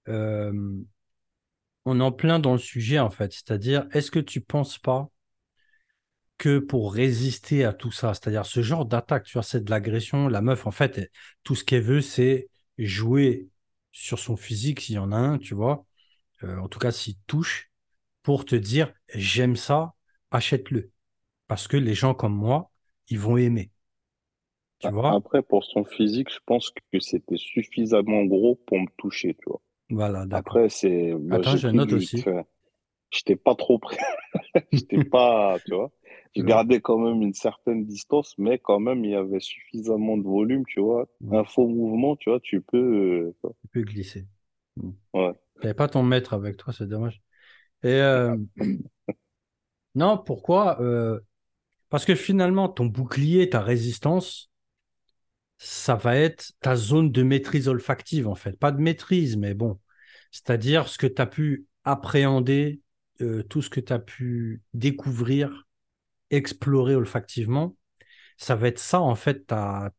euh, 0.10 0.54
on 1.86 2.00
est 2.00 2.04
en 2.04 2.12
plein 2.12 2.40
dans 2.40 2.54
le 2.54 2.58
sujet, 2.60 3.00
en 3.00 3.10
fait. 3.10 3.32
C'est-à-dire, 3.34 3.88
est-ce 3.92 4.12
que 4.12 4.20
tu 4.20 4.42
penses 4.42 4.78
pas 4.80 5.10
que 6.38 6.60
pour 6.60 6.94
résister 6.94 7.63
à 7.65 7.74
tout 7.74 7.92
ça, 7.92 8.13
c'est-à-dire 8.13 8.46
ce 8.46 8.62
genre 8.62 8.86
d'attaque, 8.86 9.24
tu 9.25 9.34
vois, 9.34 9.44
c'est 9.44 9.63
de 9.63 9.70
l'agression, 9.72 10.27
la 10.27 10.42
meuf, 10.42 10.68
en 10.68 10.72
fait, 10.72 10.98
elle- 10.98 11.10
tout 11.44 11.56
ce 11.56 11.63
qu'elle 11.63 11.84
veut, 11.84 12.01
c'est 12.01 12.50
jouer 12.77 13.50
sur 13.92 14.20
son 14.20 14.36
physique, 14.38 14.82
s'il 14.82 14.96
y 14.96 14.98
en 15.00 15.12
a 15.12 15.18
un, 15.18 15.38
tu 15.39 15.54
vois. 15.56 15.86
Euh, 16.44 16.58
en 16.60 16.70
tout 16.70 16.80
cas, 16.80 16.92
s'il 16.92 17.18
touche, 17.27 17.72
pour 18.24 18.46
te 18.46 18.56
dire, 18.56 18.94
j'aime 19.15 19.56
ça, 19.58 19.94
achète-le. 20.32 20.92
Parce 21.48 21.68
que 21.68 21.77
les 21.77 21.96
gens 21.96 22.13
comme 22.15 22.36
moi, 22.36 22.72
ils 23.10 23.20
vont 23.20 23.38
aimer, 23.38 23.72
tu 24.80 24.92
vois? 24.92 25.20
Après, 25.20 25.42
pour 25.42 25.63
son 25.63 25.84
physique, 25.86 26.30
je 26.32 26.39
pense 26.46 26.70
que 26.72 27.00
c'était 27.00 27.38
suffisamment 27.38 28.24
gros 28.25 28.56
pour 28.68 28.80
me 28.80 28.88
toucher, 28.98 29.34
tu 29.36 29.50
vois. 29.50 29.62
Voilà, 29.89 30.25
d'accord. 30.27 30.60
Après, 30.60 30.70
c'est, 30.70 31.13
moi, 31.15 31.42
Attends, 31.42 31.56
j'ai 31.56 31.58
je 31.58 31.68
note 31.70 31.94
aussi. 31.94 32.27
enfin, 32.27 32.44
j'étais 33.12 33.36
pas 33.38 33.56
trop 33.56 33.80
près, 33.80 33.98
j'étais 34.72 35.00
pas, 35.00 35.60
tu 35.65 35.75
vois. 35.75 35.92
Je 36.36 36.42
Ouais. 36.42 36.48
gardais 36.48 36.82
quand 36.82 36.98
même 36.98 37.22
une 37.22 37.34
certaine 37.34 37.86
distance, 37.86 38.36
mais 38.38 38.60
quand 38.60 38.80
même, 38.80 39.06
il 39.06 39.12
y 39.12 39.15
avait 39.15 39.39
suffisamment 39.39 40.18
de 40.18 40.24
volume, 40.24 40.65
tu 40.68 40.82
vois. 40.82 41.08
Un 41.32 41.44
faux 41.46 41.68
mouvement, 41.68 42.15
tu 42.15 42.30
vois, 42.30 42.39
tu 42.42 42.62
peux, 42.62 42.77
euh, 42.77 43.50
Tu 43.62 43.68
peux 43.68 43.82
glisser. 43.84 44.27
Mm. 44.77 44.92
ouais. 45.13 45.34
T'avais 45.62 45.74
pas 45.74 45.88
ton 45.88 46.04
maître 46.04 46.34
avec 46.34 46.58
toi, 46.58 46.74
c'est 46.74 46.88
dommage. 46.88 47.22
Et 47.84 47.89
euh, 47.94 48.38
non, 49.96 50.18
pourquoi? 50.18 50.80
Euh, 50.82 51.20
parce 51.89 52.06
que 52.06 52.15
finalement, 52.15 52.70
ton 52.70 52.86
bouclier, 52.88 53.50
ta 53.50 53.62
résistance, 53.62 54.51
ça 55.58 55.96
va 55.96 56.18
être 56.18 56.51
ta 56.62 56.75
zone 56.75 57.12
de 57.12 57.24
maîtrise 57.24 57.68
olfactive, 57.68 58.27
en 58.27 58.36
fait. 58.36 58.58
Pas 58.60 58.72
de 58.72 58.82
maîtrise, 58.82 59.38
mais 59.38 59.54
bon. 59.54 59.80
C'est-à-dire 60.32 60.88
ce 60.89 60.98
que 60.98 61.08
tu 61.08 61.22
as 61.22 61.25
pu 61.27 61.65
appréhender, 61.84 62.82
euh, 63.22 63.44
tout 63.44 63.62
ce 63.62 63.70
que 63.70 63.80
tu 63.80 63.94
as 63.94 64.00
pu 64.00 64.62
découvrir, 64.74 65.65
explorer 66.32 66.96
olfactivement, 66.96 67.75
ça 68.38 68.55
va 68.55 68.67
être 68.67 68.79
ça, 68.79 69.01
en 69.01 69.15
fait, 69.15 69.46
ta, 69.48 69.91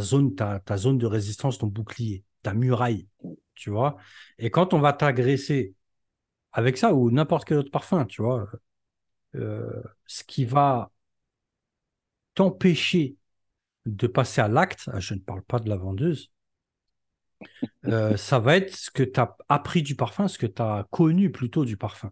zone, 0.00 0.34
ta, 0.34 0.60
ta 0.60 0.76
zone 0.76 0.98
de 0.98 1.06
résistance, 1.06 1.58
ton 1.58 1.68
bouclier, 1.68 2.24
ta 2.42 2.54
muraille, 2.54 3.08
tu 3.54 3.70
vois. 3.70 3.96
Et 4.38 4.50
quand 4.50 4.74
on 4.74 4.80
va 4.80 4.92
t'agresser 4.92 5.74
avec 6.52 6.78
ça 6.78 6.94
ou 6.94 7.10
n'importe 7.10 7.46
quel 7.46 7.58
autre 7.58 7.70
parfum, 7.70 8.06
tu 8.06 8.22
vois, 8.22 8.48
euh, 9.36 9.82
ce 10.06 10.24
qui 10.24 10.44
va 10.44 10.90
t'empêcher 12.34 13.16
de 13.86 14.06
passer 14.06 14.40
à 14.40 14.48
l'acte, 14.48 14.88
ah, 14.92 15.00
je 15.00 15.14
ne 15.14 15.20
parle 15.20 15.42
pas 15.42 15.58
de 15.58 15.68
la 15.68 15.76
vendeuse, 15.76 16.32
euh, 17.86 18.16
ça 18.16 18.38
va 18.38 18.56
être 18.56 18.74
ce 18.74 18.90
que 18.90 19.02
tu 19.02 19.20
as 19.20 19.36
appris 19.48 19.82
du 19.82 19.94
parfum, 19.96 20.28
ce 20.28 20.38
que 20.38 20.46
tu 20.46 20.62
as 20.62 20.86
connu 20.90 21.30
plutôt 21.30 21.64
du 21.64 21.76
parfum. 21.76 22.10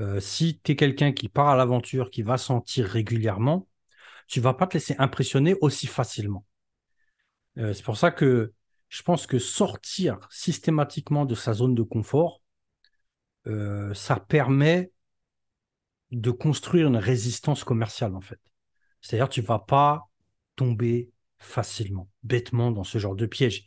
Euh, 0.00 0.20
si 0.20 0.60
tu 0.62 0.72
es 0.72 0.76
quelqu'un 0.76 1.12
qui 1.12 1.28
part 1.28 1.48
à 1.48 1.56
l'aventure, 1.56 2.10
qui 2.10 2.22
va 2.22 2.38
sentir 2.38 2.86
régulièrement, 2.86 3.68
tu 4.26 4.40
vas 4.40 4.54
pas 4.54 4.66
te 4.66 4.74
laisser 4.74 4.94
impressionner 4.98 5.54
aussi 5.60 5.86
facilement. 5.86 6.44
Euh, 7.58 7.74
c'est 7.74 7.84
pour 7.84 7.96
ça 7.96 8.10
que 8.10 8.52
je 8.88 9.02
pense 9.02 9.26
que 9.26 9.38
sortir 9.38 10.18
systématiquement 10.30 11.24
de 11.24 11.34
sa 11.34 11.52
zone 11.52 11.74
de 11.74 11.82
confort, 11.82 12.42
euh, 13.46 13.92
ça 13.94 14.16
permet 14.16 14.92
de 16.10 16.30
construire 16.30 16.88
une 16.88 16.96
résistance 16.96 17.64
commerciale 17.64 18.14
en 18.14 18.20
fait. 18.20 18.40
C'est-à-dire 19.00 19.28
tu 19.28 19.40
vas 19.40 19.58
pas 19.58 20.08
tomber 20.56 21.10
facilement, 21.38 22.08
bêtement 22.22 22.70
dans 22.70 22.84
ce 22.84 22.98
genre 22.98 23.16
de 23.16 23.26
piège. 23.26 23.64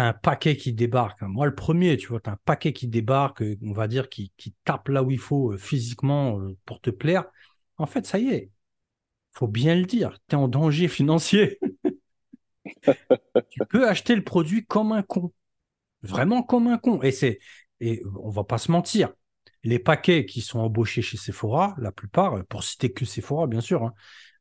Un 0.00 0.12
paquet 0.12 0.56
qui 0.56 0.72
débarque. 0.72 1.22
Moi, 1.22 1.46
le 1.46 1.54
premier, 1.54 1.96
tu 1.96 2.08
vois, 2.08 2.20
tu 2.20 2.30
as 2.30 2.34
un 2.34 2.38
paquet 2.44 2.72
qui 2.72 2.88
débarque, 2.88 3.42
euh, 3.42 3.56
on 3.62 3.72
va 3.72 3.88
dire, 3.88 4.08
qui, 4.08 4.32
tape 4.64 4.88
là 4.88 5.02
où 5.02 5.10
il 5.10 5.18
faut 5.18 5.52
euh, 5.52 5.56
physiquement 5.56 6.40
euh, 6.40 6.56
pour 6.64 6.80
te 6.80 6.90
plaire. 6.90 7.24
En 7.76 7.86
fait, 7.86 8.06
ça 8.06 8.18
y 8.18 8.28
est, 8.28 8.50
faut 9.32 9.48
bien 9.48 9.74
le 9.74 9.84
dire, 9.84 10.18
tu 10.28 10.36
es 10.36 10.38
en 10.38 10.48
danger 10.48 10.88
financier. 10.88 11.58
tu 13.50 13.60
peux 13.68 13.88
acheter 13.88 14.14
le 14.14 14.24
produit 14.24 14.64
comme 14.64 14.92
un 14.92 15.02
con, 15.02 15.32
vraiment 16.02 16.42
comme 16.42 16.68
un 16.68 16.78
con. 16.78 17.02
Et 17.02 17.12
c'est, 17.12 17.38
et 17.80 18.02
on 18.18 18.30
va 18.30 18.44
pas 18.44 18.58
se 18.58 18.70
mentir, 18.70 19.12
les 19.64 19.78
paquets 19.78 20.24
qui 20.26 20.40
sont 20.40 20.60
embauchés 20.60 21.02
chez 21.02 21.16
Sephora, 21.16 21.74
la 21.78 21.92
plupart, 21.92 22.44
pour 22.46 22.62
citer 22.62 22.92
que 22.92 23.04
Sephora, 23.04 23.46
bien 23.46 23.60
sûr, 23.60 23.82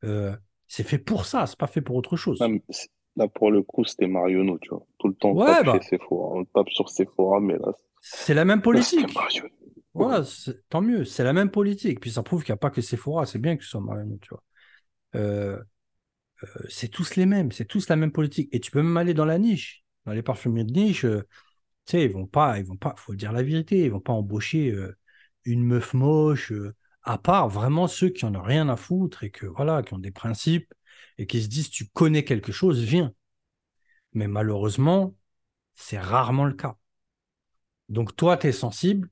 hein, 0.04 0.38
c'est 0.68 0.84
fait 0.84 0.98
pour 0.98 1.26
ça, 1.26 1.48
c'est 1.48 1.58
pas 1.58 1.68
fait 1.68 1.82
pour 1.82 1.96
autre 1.96 2.18
chose. 2.18 2.40
Là, 3.16 3.28
pour 3.28 3.52
le 3.52 3.62
coup, 3.64 3.84
c'était 3.86 4.08
Marionneau, 4.08 4.58
tu 4.60 4.70
vois. 4.70 4.86
Tout 5.00 5.08
le 5.08 5.16
temps, 5.16 5.30
on 5.32 5.36
Ouais, 5.36 5.46
tape 5.46 5.66
chez 5.66 5.80
bah, 5.80 5.80
Sephora. 5.82 6.36
On 6.36 6.46
tape 6.46 6.70
sur 6.70 6.90
Sephora, 6.90 7.40
mais 7.40 7.58
là, 7.58 7.74
c'est 8.00 8.34
la 8.34 8.46
même 8.46 8.62
politique. 8.62 9.14
Marionneau. 9.14 9.50
Voilà, 9.94 10.24
c'est- 10.26 10.64
tant 10.70 10.82
mieux, 10.82 11.06
c'est 11.06 11.24
la 11.24 11.34
même 11.34 11.52
politique. 11.52 12.00
Puis 12.00 12.12
ça 12.12 12.24
prouve 12.24 12.44
qu'il 12.44 12.52
n'y 12.52 12.56
a 12.56 12.58
pas 12.58 12.72
que 12.72 12.82
Sephora, 12.82 13.26
c'est 13.26 13.40
bien 13.40 13.56
que 13.58 13.64
ce 13.64 13.70
soit 13.72 13.82
Mariano, 13.82 14.18
tu 14.22 14.30
vois. 14.30 14.44
Euh, 15.16 15.58
euh, 16.44 16.48
c'est 16.70 16.90
tous 16.90 17.16
les 17.16 17.26
mêmes, 17.26 17.52
c'est 17.52 17.66
tous 17.66 17.90
la 17.90 17.96
même 17.96 18.12
politique. 18.12 18.50
Et 18.54 18.60
tu 18.60 18.72
peux 18.72 18.82
même 18.84 18.98
aller 18.98 19.14
dans 19.14 19.26
la 19.26 19.40
niche. 19.40 19.84
Dans 20.06 20.14
les 20.14 20.24
parfumeries 20.24 20.66
de 20.66 20.74
niche, 20.74 21.06
euh, 21.06 21.22
tu 21.86 21.94
sais, 21.94 22.06
ils 22.06 22.12
vont 22.12 22.28
pas, 22.28 22.60
ils 22.60 22.66
vont 22.66 22.78
pas, 22.78 22.96
faut 22.98 23.16
dire 23.16 23.32
la 23.34 23.44
vérité, 23.44 23.86
ils 23.86 23.92
vont 23.92 24.02
pas 24.02 24.14
embaucher 24.14 24.72
euh, 24.72 24.98
une 25.46 25.64
meuf 25.66 25.94
moche, 25.94 26.54
à 27.04 27.18
part 27.18 27.50
vraiment 27.50 27.88
ceux 27.88 28.10
qui 28.10 28.26
en 28.26 28.36
ont 28.36 28.42
rien 28.42 28.70
à 28.70 28.78
foutre 28.78 29.24
et 29.24 29.32
que 29.32 29.46
voilà, 29.48 29.84
qui 29.84 29.94
ont 29.94 30.00
des 30.00 30.12
principes 30.12 30.74
et 31.18 31.28
qui 31.28 31.42
se 31.42 31.48
disent 31.48 31.70
tu 31.70 31.88
connais 31.90 32.24
quelque 32.26 32.52
chose, 32.52 32.82
viens. 32.82 33.14
Mais 34.14 34.28
malheureusement, 34.28 35.14
c'est 35.76 36.00
rarement 36.00 36.46
le 36.46 36.54
cas. 36.56 36.78
Donc 37.90 38.16
toi, 38.16 38.38
tu 38.38 38.48
es 38.48 38.52
sensible, 38.52 39.10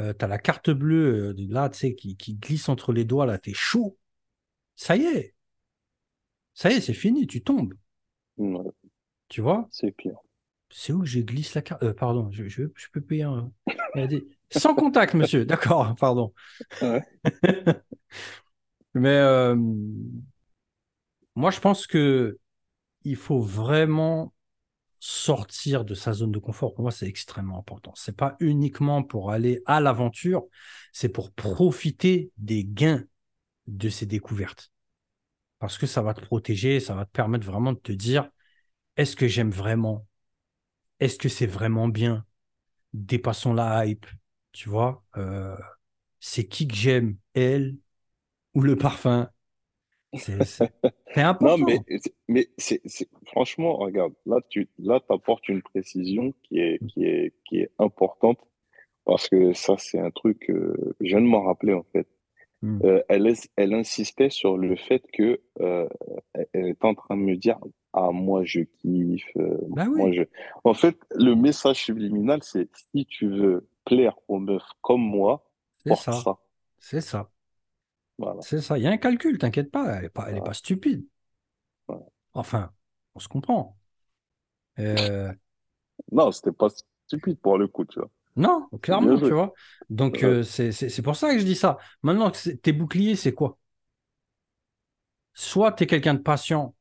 euh, 0.00 0.14
tu 0.18 0.24
as 0.24 0.28
la 0.28 0.38
carte 0.38 0.70
bleue 0.70 1.30
euh, 1.30 1.46
là, 1.50 1.70
tu 1.70 1.78
sais, 1.78 1.94
qui, 1.94 2.16
qui 2.16 2.34
glisse 2.36 2.68
entre 2.70 2.92
les 2.94 3.04
doigts, 3.04 3.26
là, 3.26 3.38
tu 3.38 3.50
es 3.50 3.54
chaud. 3.54 3.98
Ça 4.76 4.96
y 4.96 5.04
est, 5.04 5.34
ça 6.54 6.70
y 6.70 6.74
est, 6.74 6.80
c'est 6.80 6.94
fini, 6.94 7.26
tu 7.26 7.42
tombes. 7.42 7.74
Ouais, 8.38 8.72
Tu 9.28 9.40
vois? 9.40 9.68
C'est 9.70 9.92
pire. 9.92 10.18
C'est 10.70 10.92
où 10.92 11.00
que 11.00 11.06
je 11.06 11.20
glisse 11.20 11.54
la 11.54 11.62
carte? 11.62 11.82
Euh, 11.82 11.94
Pardon, 11.94 12.30
je, 12.32 12.48
je, 12.48 12.64
je 12.74 12.86
peux 12.92 13.00
payer 13.00 13.22
un. 13.22 13.50
Sans 14.50 14.74
contact, 14.74 15.14
monsieur. 15.14 15.44
D'accord, 15.44 15.94
pardon. 15.98 16.32
Ouais. 16.82 17.02
Mais 18.94 19.54
moi, 21.36 21.52
je 21.52 21.60
pense 21.60 21.86
que 21.88 22.38
il 23.04 23.16
faut 23.16 23.40
vraiment 23.40 24.34
sortir 25.00 25.84
de 25.84 25.94
sa 25.94 26.12
zone 26.12 26.32
de 26.32 26.38
confort. 26.40 26.74
Pour 26.74 26.82
moi, 26.84 26.92
c'est 26.92 27.06
extrêmement 27.08 27.58
important. 27.58 27.92
C'est 27.96 28.16
pas 28.16 28.36
uniquement 28.40 29.02
pour 29.02 29.30
aller 29.32 29.62
à 29.66 29.80
l'aventure, 29.80 30.44
c'est 30.92 31.10
pour 31.10 31.32
profiter 31.32 32.32
des 32.38 32.64
gains 32.64 33.04
de 33.68 33.88
ces 33.88 34.06
découvertes. 34.06 34.72
Parce 35.58 35.78
que 35.78 35.86
ça 35.86 36.02
va 36.02 36.14
te 36.14 36.20
protéger, 36.22 36.80
ça 36.80 36.94
va 36.94 37.04
te 37.06 37.10
permettre 37.12 37.46
vraiment 37.46 37.72
de 37.72 37.78
te 37.78 37.92
dire, 37.92 38.30
est-ce 38.96 39.16
que 39.16 39.28
j'aime 39.28 39.50
vraiment? 39.50 40.06
Est-ce 41.00 41.18
que 41.18 41.28
c'est 41.28 41.46
vraiment 41.46 41.88
bien? 41.88 42.26
Dépassons 42.94 43.54
la 43.54 43.86
hype, 43.86 44.06
tu 44.52 44.68
vois 44.70 45.04
euh, 45.16 45.56
C'est 46.20 46.46
qui 46.48 46.68
que 46.68 46.74
j'aime, 46.76 47.16
elle 47.34 47.76
ou 48.54 48.62
le 48.62 48.76
parfum? 48.76 49.30
C'est 50.16 50.40
Non, 51.40 51.58
mais, 51.58 51.80
important. 51.80 52.00
mais 52.28 52.48
franchement, 53.26 53.76
regarde, 53.76 54.14
là, 54.26 54.38
tu, 54.48 54.68
là, 54.78 55.00
t'apportes 55.00 55.48
une 55.48 55.62
précision 55.62 56.34
qui 56.42 56.58
est, 56.58 56.82
qui 56.86 57.04
est, 57.04 57.34
qui 57.44 57.58
est 57.60 57.70
importante 57.78 58.38
parce 59.04 59.28
que 59.28 59.52
ça, 59.54 59.76
c'est 59.78 59.98
un 60.00 60.10
truc, 60.10 60.50
euh, 60.50 60.74
je 61.00 61.08
viens 61.08 61.20
de 61.20 61.26
m'en 61.26 61.44
rappeler, 61.44 61.74
en 61.74 61.84
fait. 61.92 62.08
Hmm. 62.62 62.80
Euh, 62.84 63.02
elle, 63.08 63.26
est- 63.26 63.50
elle 63.56 63.74
insistait 63.74 64.30
sur 64.30 64.56
le 64.58 64.76
fait 64.76 65.02
que, 65.12 65.40
euh, 65.60 65.88
elle 66.52 66.68
était 66.68 66.86
en 66.86 66.94
train 66.94 67.16
de 67.16 67.22
me 67.22 67.36
dire, 67.36 67.58
ah, 67.92 68.10
moi, 68.12 68.44
je 68.44 68.60
kiffe, 68.62 69.30
Bah 69.68 69.84
moi, 69.94 70.08
oui, 70.08 70.12
je, 70.12 70.22
en 70.64 70.74
fait, 70.74 70.96
le 71.12 71.34
message 71.34 71.84
subliminal, 71.84 72.42
c'est 72.42 72.68
si 72.92 73.06
tu 73.06 73.28
veux 73.28 73.68
plaire 73.84 74.18
aux 74.28 74.38
meufs 74.38 74.62
comme 74.82 75.02
moi, 75.02 75.44
c'est 75.78 75.94
porte 75.94 75.96
ça, 75.96 76.12
ça. 76.12 76.38
c'est 76.78 77.00
ça, 77.00 77.30
Voilà. 78.18 78.40
c'est 78.40 78.60
ça. 78.62 78.78
Il 78.78 78.84
y 78.84 78.86
a 78.86 78.90
un 78.90 78.96
calcul, 78.98 79.36
t'inquiète 79.38 79.70
pas, 79.70 79.96
elle 79.98 80.04
est 80.06 80.08
pas, 80.08 80.30
Voilà. 80.30 80.42
pas 80.42 80.54
stupide. 80.54 81.06
Voilà. 81.88 82.06
Enfin, 82.34 82.72
on 83.16 83.18
se 83.20 83.26
comprend. 83.28 83.76
Euh, 84.78 85.32
Non, 86.10 86.32
c'était 86.32 86.50
pas 86.50 86.66
stupide 87.06 87.38
pour 87.38 87.58
le 87.58 87.68
coup, 87.68 87.84
tu 87.84 88.00
vois. 88.00 88.10
non, 88.36 88.68
clairement, 88.82 89.20
tu 89.20 89.32
vois. 89.32 89.54
Donc, 89.88 90.22
Ouais. 90.22 90.22
euh, 90.22 90.42
c'est 90.42 91.02
pour 91.02 91.16
ça 91.16 91.32
que 91.32 91.38
je 91.38 91.44
dis 91.44 91.54
ça. 91.56 91.78
Maintenant, 92.02 92.30
tes 92.62 92.72
boucliers, 92.72 93.16
c'est 93.16 93.32
quoi? 93.32 93.58
Soit 95.34 95.72
tu 95.72 95.84
es 95.84 95.86
quelqu'un 95.86 96.14
de 96.14 96.20
patient, 96.20 96.74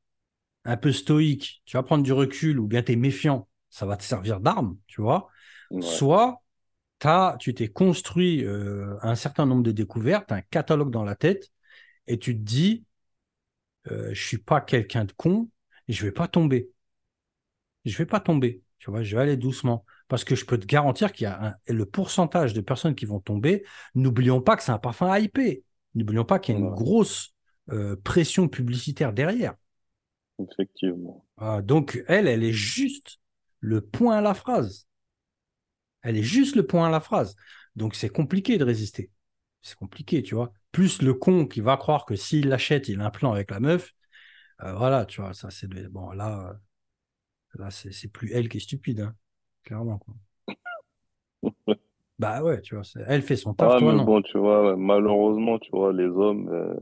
un 0.66 0.78
peu 0.78 0.92
stoïque, 0.94 1.64
tu 1.66 1.78
vas 1.78 1.84
prendre 1.84 2.04
du 2.04 2.14
recul, 2.14 2.60
ou 2.60 2.68
bien 2.68 2.84
tu 2.84 2.94
es 2.94 2.96
méfiant, 2.98 3.50
ça 3.70 3.86
va 3.88 3.98
te 3.98 4.04
servir 4.04 4.40
d'arme, 4.42 4.78
tu 4.88 5.02
vois. 5.02 5.30
Ouais. 5.70 6.00
Soit 6.00 6.44
tu 7.40 7.54
t'es 7.54 7.68
construit 7.70 8.44
euh, 8.46 8.98
un 9.02 9.16
certain 9.16 9.46
nombre 9.46 9.64
de 9.64 9.72
découvertes, 9.72 10.32
un 10.32 10.42
catalogue 10.42 10.92
dans 10.92 11.04
la 11.04 11.16
tête, 11.16 11.52
et 12.08 12.20
tu 12.20 12.36
te 12.38 12.42
dis, 12.44 12.86
euh, 13.92 14.10
je 14.14 14.24
suis 14.26 14.38
pas 14.38 14.62
quelqu'un 14.62 15.06
de 15.06 15.12
con, 15.14 15.50
et 15.88 15.94
je 15.94 16.04
vais 16.06 16.12
pas 16.12 16.28
tomber. 16.28 16.70
Je 17.86 17.98
vais 17.98 18.06
pas 18.06 18.20
tomber, 18.20 18.64
tu 18.80 18.90
vois, 18.90 19.04
je 19.04 19.16
vais 19.16 19.22
aller 19.22 19.38
doucement. 19.38 19.86
Parce 20.08 20.24
que 20.24 20.36
je 20.36 20.46
peux 20.46 20.60
te 20.60 20.66
garantir 20.66 21.12
qu'il 21.12 21.24
y 21.26 21.28
a 21.28 21.44
un, 21.68 21.74
le 21.74 21.86
pourcentage 21.86 22.54
de 22.54 22.62
personnes 22.62 22.96
qui 22.96 23.06
vont 23.06 23.20
tomber. 23.20 23.64
N'oublions 23.96 24.42
pas 24.42 24.56
que 24.56 24.64
c'est 24.64 24.72
un 24.72 24.78
parfum 24.80 25.16
hypé. 25.18 25.64
N'oublions 25.96 26.26
pas 26.26 26.40
qu'il 26.40 26.54
y 26.56 26.58
a 26.58 26.62
une 26.62 26.70
Ouais. 26.70 26.76
grosse 26.76 27.34
euh, 27.72 27.96
pression 28.04 28.48
publicitaire 28.48 29.14
derrière. 29.14 29.56
Effectivement. 30.40 31.26
Ah, 31.38 31.62
donc, 31.62 32.04
elle, 32.08 32.28
elle 32.28 32.44
est 32.44 32.52
juste 32.54 33.20
le 33.60 33.82
point 33.82 34.18
à 34.18 34.22
la 34.22 34.34
phrase. 34.34 34.88
Elle 36.06 36.18
est 36.18 36.24
juste 36.24 36.56
le 36.58 36.68
point 36.68 36.88
à 36.88 36.92
la 36.92 37.02
phrase. 37.02 37.36
Donc, 37.78 37.96
c'est 37.96 38.10
compliqué 38.10 38.58
de 38.60 38.66
résister. 38.66 39.12
C'est 39.64 39.78
compliqué, 39.78 40.24
tu 40.24 40.36
vois. 40.36 40.54
Plus 40.74 41.02
le 41.04 41.14
con 41.16 41.48
qui 41.48 41.62
va 41.62 41.78
croire 41.78 42.06
que 42.06 42.16
s'il 42.18 42.50
l'achète, 42.50 42.90
il 42.90 43.02
a 43.02 43.08
un 43.08 43.12
plan 43.12 43.34
avec 43.34 43.52
la 43.52 43.60
meuf. 43.62 43.94
euh, 44.64 44.74
voilà, 44.76 45.06
tu 45.06 45.22
vois, 45.22 45.34
ça, 45.34 45.50
c'est. 45.52 45.68
de- 45.70 45.88
Bon, 45.90 46.12
là, 46.12 46.56
là 47.56 47.72
c'est 47.72 48.08
plus 48.10 48.32
elle 48.34 48.50
qui 48.50 48.58
est 48.58 48.60
stupide. 48.60 49.00
hein. 49.02 49.16
clairement. 49.64 49.98
Quoi. 49.98 50.14
bah 52.20 52.42
ouais, 52.44 52.62
tu 52.62 52.76
vois, 52.76 52.84
elle 53.08 53.22
fait 53.22 53.36
son 53.36 53.54
taf, 53.54 53.76
Ah, 53.76 53.76
toi 53.76 53.94
mais 53.94 53.96
non? 53.96 54.12
bon, 54.12 54.22
tu 54.22 54.38
vois, 54.38 54.76
malheureusement, 54.78 55.60
tu 55.60 55.70
vois, 55.72 55.92
les 55.94 56.06
hommes, 56.08 56.48
euh, 56.50 56.74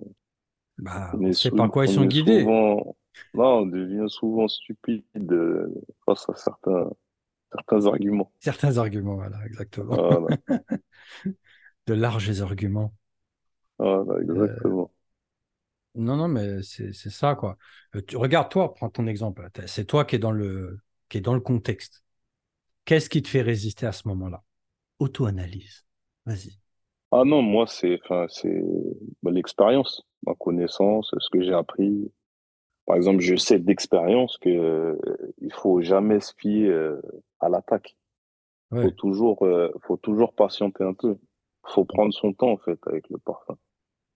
Bah, 0.78 1.18
on 1.20 1.32
sait 1.32 1.52
par 1.52 1.72
quoi 1.72 1.86
ils 1.86 1.90
on 1.90 1.94
sont 1.94 2.06
guidés. 2.06 2.52
souvent, 2.52 2.96
non, 3.34 3.60
on 3.62 3.66
devient 3.66 4.06
souvent 4.10 4.48
stupide 4.48 5.04
euh, 5.32 5.68
face 6.06 6.28
à 6.30 6.36
certains, 6.36 6.90
certains 7.56 7.86
arguments. 7.88 8.32
Certains 8.40 8.78
arguments, 8.78 9.16
voilà, 9.16 9.44
exactement. 9.48 10.04
Voilà, 10.08 10.30
De 11.88 11.94
larges 11.94 12.42
arguments. 12.42 12.94
voilà, 13.78 14.20
Euh, 14.36 14.64
exactement. 14.64 14.92
non, 15.96 16.16
non, 16.18 16.28
mais 16.28 16.64
c'est 16.64 16.92
ça, 16.94 17.36
quoi. 17.36 17.58
Euh, 17.96 18.02
tu- 18.02 18.18
regarde, 18.18 18.50
toi, 18.52 18.74
prends 18.74 18.90
ton 18.90 19.06
exemple. 19.08 19.48
C'est 19.68 19.86
toi 19.86 20.06
qui 20.06 20.16
est 20.16 20.20
dans 20.20 20.32
le, 20.32 20.80
qui 21.10 21.18
est 21.20 21.22
dans 21.22 21.34
le 21.36 21.40
contexte. 21.40 22.04
Qu'est-ce 22.86 23.10
qui 23.10 23.22
te 23.24 23.30
fait 23.30 23.42
résister 23.44 23.86
à 23.88 23.94
ce 23.94 24.08
moment-là? 24.10 24.44
Auto-analyse. 25.00 25.86
Vas-y. 26.26 26.60
Ah 27.12 27.24
non, 27.26 27.42
moi, 27.42 27.66
c'est 27.68 28.00
bah, 29.22 29.32
l'expérience, 29.32 30.04
ma 30.26 30.34
connaissance, 30.36 31.12
ce 31.18 31.30
que 31.30 31.42
j'ai 31.42 31.54
appris. 31.54 32.12
Par 32.86 32.96
exemple, 32.98 33.22
je 33.22 33.36
sais 33.36 33.60
d'expérience 33.60 34.38
que 34.38 34.50
euh, 34.50 34.98
il 35.42 35.54
faut 35.54 35.82
jamais 35.82 36.20
se 36.20 36.34
fier 36.38 36.68
euh, 36.70 37.02
à 37.40 37.50
l'attaque. 37.50 37.98
Faut 38.76 38.90
Ouais, 38.90 38.92
toujours, 38.92 39.46
euh, 39.46 39.72
faut 39.84 39.98
toujours 39.98 40.34
patienter 40.34 40.84
un 40.84 40.94
peu. 40.94 41.18
Faut 41.68 41.86
prendre 41.86 42.14
son 42.14 42.34
temps 42.34 42.52
en 42.52 42.58
fait 42.58 42.80
avec 42.88 43.10
le 43.10 43.18
parfum. 43.20 43.58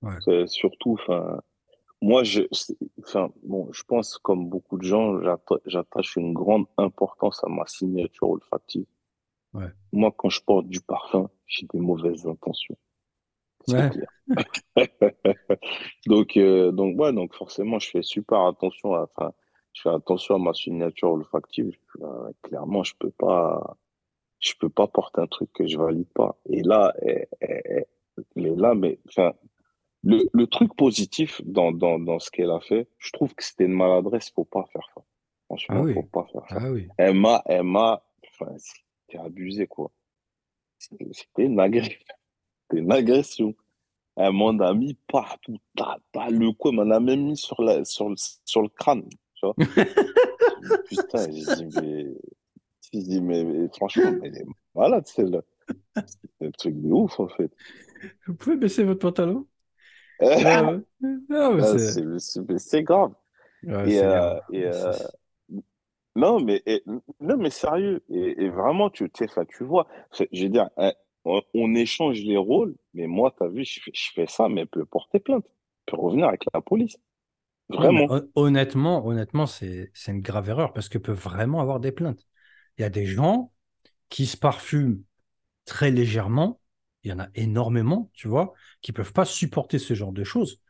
ouais, 0.02 0.22
C'est 0.22 0.48
surtout, 0.48 0.94
enfin, 0.94 1.42
moi, 2.02 2.24
je, 2.24 2.44
enfin, 3.04 3.32
bon, 3.44 3.70
je 3.74 3.84
pense 3.84 4.18
comme 4.20 4.50
beaucoup 4.50 4.78
de 4.78 4.84
gens, 4.84 5.22
j'atta- 5.22 5.62
j'attache 5.66 6.16
une 6.18 6.34
grande 6.34 6.68
importance 6.78 7.44
à 7.44 7.50
ma 7.50 7.66
signature 7.68 8.30
olfactive. 8.30 8.86
ouais. 9.54 9.74
Moi, 9.92 10.14
quand 10.16 10.30
je 10.30 10.42
porte 10.42 10.68
du 10.70 10.80
parfum, 10.80 11.30
j'ai 11.46 11.68
des 11.68 11.80
mauvaises 11.82 12.26
intentions. 12.26 12.78
Ouais. 13.68 13.92
Donc, 16.06 16.38
euh, 16.38 16.72
donc, 16.72 17.00
ouais, 17.00 17.14
donc 17.14 17.34
forcément, 17.36 17.80
je 17.80 17.90
fais 17.90 18.02
super 18.02 18.42
attention 18.48 18.96
à, 18.96 19.04
enfin, 19.16 19.34
je 19.74 19.82
fais 19.82 19.90
attention 19.90 20.36
à 20.36 20.40
ma 20.40 20.54
signature 20.54 21.12
olfactive. 21.12 21.76
Euh, 22.02 22.32
clairement, 22.44 22.84
je 22.84 22.94
peux 23.00 23.12
pas, 23.12 23.78
je 24.40 24.54
peux 24.60 24.70
pas 24.70 24.88
porter 24.88 25.22
un 25.22 25.28
truc 25.28 25.52
que 25.54 25.68
je 25.68 25.78
valide 25.78 26.10
pas. 26.16 26.38
Et 26.50 26.64
là, 26.64 26.94
mais 28.36 28.56
là, 28.56 28.74
mais, 28.76 29.00
enfin, 29.08 29.34
le, 30.04 30.24
le 30.34 30.48
truc 30.48 30.76
positif 30.76 31.42
dans, 31.46 31.72
dans, 31.72 32.00
dans 32.00 32.20
ce 32.20 32.32
qu'elle 32.32 32.52
a 32.52 32.60
fait, 32.62 32.90
je 33.00 33.12
trouve 33.12 33.36
que 33.36 33.44
c'était 33.44 33.66
une 33.66 33.74
maladresse. 33.74 34.32
Faut 34.32 34.46
pas 34.46 34.66
faire 34.74 34.88
ça. 34.96 35.02
ah 35.70 35.82
Franchement, 35.82 35.86
faut 35.86 36.04
oui, 36.04 36.04
pas 36.12 36.26
faire 36.32 36.48
ça. 36.50 36.60
ah 36.60 36.72
oui. 36.72 36.90
Elle 36.98 37.16
m'a, 37.16 37.42
elle 37.46 37.64
m'a, 37.64 38.04
enfin, 38.42 38.54
c'était 38.58 39.20
abusé, 39.24 39.68
quoi. 39.68 39.92
C'était 40.80 41.08
c'était 41.14 41.44
une 41.46 41.60
agression. 41.60 42.00
C'était 42.70 42.82
une 42.82 42.92
agression. 42.92 43.56
Elle 44.18 44.34
m'en 44.34 44.50
a 44.60 44.74
mis 44.74 44.96
partout. 45.08 45.58
T'as, 45.76 45.98
t'as 46.14 46.30
le 46.30 46.52
elle 46.70 46.76
m'en 46.78 46.92
a 46.96 47.00
même 47.00 47.26
mis 47.26 47.38
sur 47.38 47.62
la, 47.64 47.86
sur 47.86 48.10
le, 48.10 48.16
sur 48.46 48.62
le 48.64 48.70
crâne. 48.70 49.08
Tu 49.36 49.46
vois? 49.48 49.58
Putain, 50.86 51.30
j'ai 51.32 51.46
dit, 51.46 51.66
mais, 51.66 52.06
j'ai 52.94 53.02
dit, 53.02 53.22
mais, 53.22 53.44
mais 53.44 53.68
franchement, 53.76 54.14
mais 54.14 54.32
celle-là. 55.08 55.42
C'est 56.40 56.48
un 56.48 56.52
truc 56.52 56.76
de 56.82 56.90
ouf, 56.92 57.20
en 57.20 57.28
fait. 57.30 57.52
Vous 58.28 58.36
pouvez 58.36 58.58
baisser 58.58 58.84
votre 58.84 59.00
pantalon? 59.00 59.48
Ah 60.20 60.64
ouais. 60.64 60.80
Ah 61.32 61.52
ouais, 61.52 61.64
Ah, 61.64 61.78
c'est 62.60 62.84
grave. 62.84 63.14
ouais, 63.64 63.90
Et, 63.90 64.02
grave. 64.08 64.26
euh, 64.26 64.40
et 64.52 64.66
euh, 64.68 64.98
non, 66.16 66.40
mais, 66.40 66.64
et- 66.66 66.84
non, 67.20 67.38
mais 67.38 67.50
sérieux. 67.52 68.04
Et, 68.10 68.44
vraiment, 68.50 68.90
tu, 68.90 69.10
tu 69.46 69.64
vois, 69.64 69.88
je 70.32 70.44
veux 70.44 70.50
dire, 70.50 70.70
on, 71.28 71.42
on 71.54 71.76
échange 71.76 72.22
les 72.22 72.38
rôles, 72.38 72.76
mais 72.94 73.08
moi, 73.08 73.34
t'as 73.38 73.48
vu, 73.48 73.66
je 73.66 73.82
fais, 73.82 73.92
je 73.94 74.12
fais 74.14 74.28
ça, 74.28 74.50
mais 74.50 74.62
elle 74.62 74.68
peut 74.68 74.86
porter 74.86 75.20
plainte. 75.20 75.46
Elle 75.88 75.94
peut 75.96 76.02
revenir 76.02 76.28
avec 76.28 76.44
la 76.54 76.62
police. 76.62 76.98
Vraiment. 77.70 78.10
hon- 78.10 78.30
honnêtement, 78.36 79.06
honnêtement, 79.08 79.46
c'est 79.48 79.92
une 80.08 80.22
grave 80.22 80.50
erreur 80.50 80.74
parce 80.74 80.90
que 80.90 80.98
peut 80.98 81.12
vraiment 81.12 81.62
avoir 81.62 81.80
des 81.80 81.92
plaintes. 81.92 82.28
Il 82.78 82.82
y 82.82 82.86
a 82.86 82.90
des 82.90 83.06
gens 83.06 83.54
qui 84.10 84.26
se 84.28 84.38
parfument 84.38 85.04
très 85.66 85.92
légèrement, 85.92 86.62
il 87.04 87.12
y 87.12 87.14
en 87.14 87.20
a 87.20 87.30
énormément, 87.36 88.12
tu 88.14 88.28
vois, 88.30 88.54
qui 88.82 88.94
peuvent 88.94 89.14
pas 89.14 89.26
supporter 89.26 89.80
ce 89.80 89.94
genre 89.96 90.14
de 90.14 90.24
choses, 90.24 90.62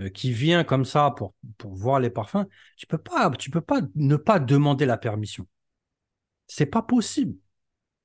euh, 0.00 0.08
qui 0.10 0.32
vient 0.32 0.64
comme 0.64 0.84
ça 0.86 1.12
pour, 1.16 1.34
pour 1.58 1.74
voir 1.76 2.00
les 2.00 2.10
parfums. 2.10 2.46
Tu 2.78 2.86
peux 2.86 2.98
pas, 2.98 3.30
tu 3.32 3.50
peux 3.50 3.62
pas 3.62 3.80
ne 3.96 4.16
pas 4.16 4.40
demander 4.40 4.86
la 4.86 4.98
permission. 4.98 5.46
C'est 6.48 6.66
pas 6.66 6.82
possible. 6.82 7.36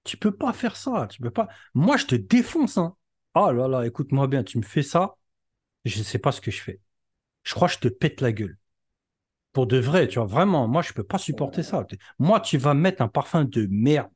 Tu 0.03 0.17
peux 0.17 0.31
pas 0.31 0.53
faire 0.53 0.75
ça. 0.75 1.07
Tu 1.09 1.21
peux 1.21 1.31
pas. 1.31 1.47
Moi, 1.73 1.97
je 1.97 2.05
te 2.07 2.15
défonce. 2.15 2.77
Hein. 2.77 2.95
Oh 3.35 3.51
là 3.51 3.67
là, 3.67 3.85
écoute-moi 3.85 4.27
bien, 4.27 4.43
tu 4.43 4.57
me 4.57 4.63
fais 4.63 4.83
ça, 4.83 5.15
je 5.85 6.03
sais 6.03 6.19
pas 6.19 6.31
ce 6.31 6.41
que 6.41 6.51
je 6.51 6.61
fais. 6.61 6.81
Je 7.43 7.53
crois 7.55 7.67
que 7.69 7.75
je 7.75 7.79
te 7.79 7.87
pète 7.89 8.21
la 8.21 8.31
gueule. 8.33 8.57
Pour 9.53 9.67
de 9.67 9.77
vrai, 9.77 10.07
tu 10.07 10.19
vois, 10.19 10.27
vraiment, 10.27 10.67
moi, 10.67 10.81
je 10.81 10.93
peux 10.93 11.03
pas 11.03 11.17
supporter 11.17 11.63
ça. 11.63 11.85
Moi, 12.19 12.39
tu 12.39 12.57
vas 12.57 12.73
mettre 12.73 13.01
un 13.01 13.07
parfum 13.09 13.45
de 13.45 13.67
merde 13.69 14.09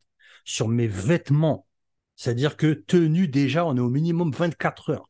sur 0.46 0.68
mes 0.68 0.88
vêtements. 0.88 1.68
C'est-à-dire 2.16 2.58
que 2.58 2.74
tenu 2.74 3.28
déjà, 3.28 3.66
on 3.66 3.76
est 3.78 3.82
au 3.82 3.90
minimum 3.90 4.32
24 4.32 4.92
heures. 4.92 5.10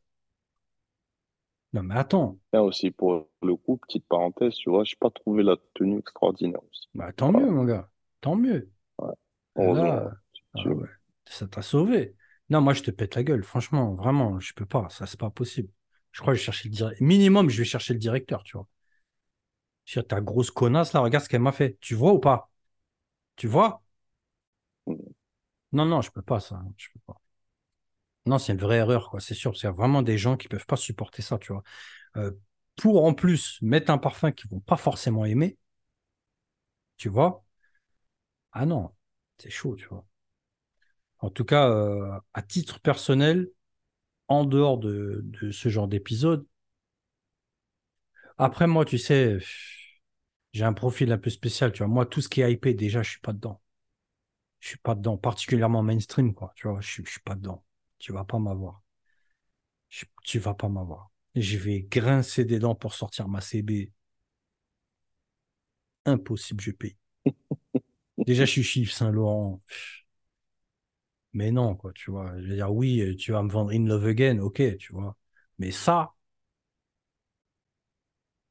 Non, 1.72 1.84
mais 1.84 1.94
attends, 1.96 2.38
Là 2.52 2.64
aussi, 2.64 2.90
pour 2.90 3.28
le 3.42 3.54
coup, 3.54 3.76
petite 3.76 4.04
parenthèse, 4.08 4.54
tu 4.56 4.68
vois, 4.68 4.82
j'ai 4.82 4.96
pas 4.96 5.10
trouvé 5.10 5.44
la 5.44 5.56
tenue 5.74 6.00
extraordinaire 6.00 6.60
aussi. 6.68 6.88
bah, 6.94 7.12
tant 7.12 7.32
Voilà. 7.32 7.46
mieux, 7.46 7.50
mon 7.50 7.64
gars. 7.64 7.90
Tant 8.20 8.36
mieux. 8.36 8.70
Ouais. 8.98 9.14
Là. 9.56 10.16
Ah 10.58 10.68
ouais, 10.68 10.88
ça 11.26 11.46
t'a 11.46 11.62
sauvé. 11.62 12.14
Non, 12.50 12.60
moi, 12.60 12.74
je 12.74 12.82
te 12.82 12.90
pète 12.90 13.14
la 13.16 13.24
gueule. 13.24 13.42
Franchement, 13.44 13.94
vraiment, 13.94 14.38
je 14.40 14.54
peux 14.54 14.66
pas. 14.66 14.88
Ça, 14.90 15.06
c'est 15.06 15.18
pas 15.20 15.30
possible. 15.30 15.68
Je 16.12 16.20
crois 16.20 16.32
que 16.32 16.36
je 16.38 16.42
vais 16.42 16.46
chercher 16.46 16.68
le 16.68 16.74
directeur. 16.74 17.06
Minimum, 17.06 17.48
je 17.50 17.58
vais 17.58 17.64
chercher 17.64 17.92
le 17.94 17.98
directeur, 17.98 18.42
tu 18.44 18.56
vois. 18.56 18.68
Je 19.86 20.00
ta 20.00 20.20
grosse 20.20 20.50
connasse, 20.50 20.92
là, 20.92 21.00
regarde 21.00 21.24
ce 21.24 21.28
qu'elle 21.30 21.40
m'a 21.40 21.52
fait. 21.52 21.78
Tu 21.80 21.94
vois 21.94 22.12
ou 22.12 22.18
pas? 22.18 22.50
Tu 23.36 23.48
vois? 23.48 23.82
Non, 25.72 25.86
non, 25.86 26.02
je 26.02 26.10
peux 26.10 26.22
pas, 26.22 26.40
ça. 26.40 26.60
Je 26.76 26.88
peux 26.92 27.00
pas. 27.06 27.20
Non, 28.26 28.38
c'est 28.38 28.52
une 28.52 28.58
vraie 28.58 28.78
erreur, 28.78 29.10
quoi, 29.10 29.20
c'est 29.20 29.34
sûr. 29.34 29.52
Parce 29.52 29.60
qu'il 29.60 29.68
y 29.68 29.70
a 29.70 29.72
vraiment 29.74 30.02
des 30.02 30.18
gens 30.18 30.36
qui 30.36 30.48
peuvent 30.48 30.66
pas 30.66 30.76
supporter 30.76 31.22
ça, 31.22 31.38
tu 31.38 31.52
vois. 31.52 31.62
Euh, 32.16 32.32
pour 32.76 33.04
en 33.04 33.14
plus 33.14 33.58
mettre 33.62 33.90
un 33.92 33.98
parfum 33.98 34.32
qu'ils 34.32 34.50
vont 34.50 34.60
pas 34.60 34.76
forcément 34.78 35.24
aimer, 35.26 35.58
tu 36.96 37.08
vois? 37.08 37.44
Ah 38.50 38.66
non, 38.66 38.90
c'est 39.38 39.50
chaud, 39.50 39.76
tu 39.76 39.86
vois. 39.86 40.04
En 41.26 41.30
tout 41.30 41.44
cas, 41.44 41.68
euh, 41.70 42.18
à 42.34 42.42
titre 42.42 42.80
personnel, 42.80 43.50
en 44.28 44.44
dehors 44.44 44.78
de, 44.78 45.24
ce 45.52 45.68
genre 45.70 45.88
d'épisode, 45.88 46.46
après 48.38 48.66
moi, 48.66 48.84
tu 48.84 48.98
sais, 48.98 49.38
j'ai 50.52 50.64
un 50.64 50.72
profil 50.72 51.12
un 51.12 51.18
peu 51.18 51.30
spécial, 51.30 51.70
tu 51.72 51.78
vois. 51.84 51.86
Moi, 51.88 52.04
tout 52.06 52.20
ce 52.20 52.28
qui 52.28 52.40
est 52.40 52.52
hypé, 52.52 52.74
déjà, 52.74 53.02
je 53.02 53.10
suis 53.10 53.20
pas 53.20 53.32
dedans. 53.32 53.60
Je 54.60 54.68
suis 54.68 54.78
pas 54.78 54.94
dedans, 54.94 55.16
particulièrement 55.16 55.82
mainstream, 55.82 56.34
quoi. 56.34 56.52
Tu 56.56 56.68
vois, 56.68 56.80
je 56.82 57.02
je 57.04 57.10
suis 57.10 57.20
pas 57.20 57.34
dedans. 57.36 57.64
Tu 57.98 58.12
vas 58.12 58.24
pas 58.24 58.38
m'avoir. 58.38 58.82
Je- 59.88 60.04
tu 60.22 60.38
vas 60.38 60.54
pas 60.54 60.68
m'avoir. 60.68 61.10
Je 61.34 61.58
vais 61.58 61.82
grincer 61.82 62.44
des 62.44 62.58
dents 62.60 62.74
pour 62.76 62.94
sortir 62.94 63.26
ma 63.28 63.40
CB. 63.40 63.92
Impossible, 66.06 66.62
je 66.62 66.70
paye. 66.72 66.96
Déjà, 68.26 68.44
je 68.44 68.50
suis 68.52 68.62
chiffre 68.62 68.92
Saint-Laurent. 68.94 69.60
Mais 71.36 71.52
non, 71.52 71.76
quoi, 71.76 71.92
tu 71.94 72.10
vois. 72.10 72.32
Je 72.40 72.48
veux 72.48 72.54
dire, 72.56 72.72
oui, 72.74 73.00
euh, 73.00 73.14
tu 73.16 73.30
vas 73.32 73.42
me 73.44 73.50
vendre 73.50 73.70
In 73.72 73.84
Love 73.86 74.06
Again, 74.06 74.38
ok, 74.40 74.76
tu 74.78 74.92
vois. 74.92 75.16
Mais 75.58 75.70
ça, 75.70 76.14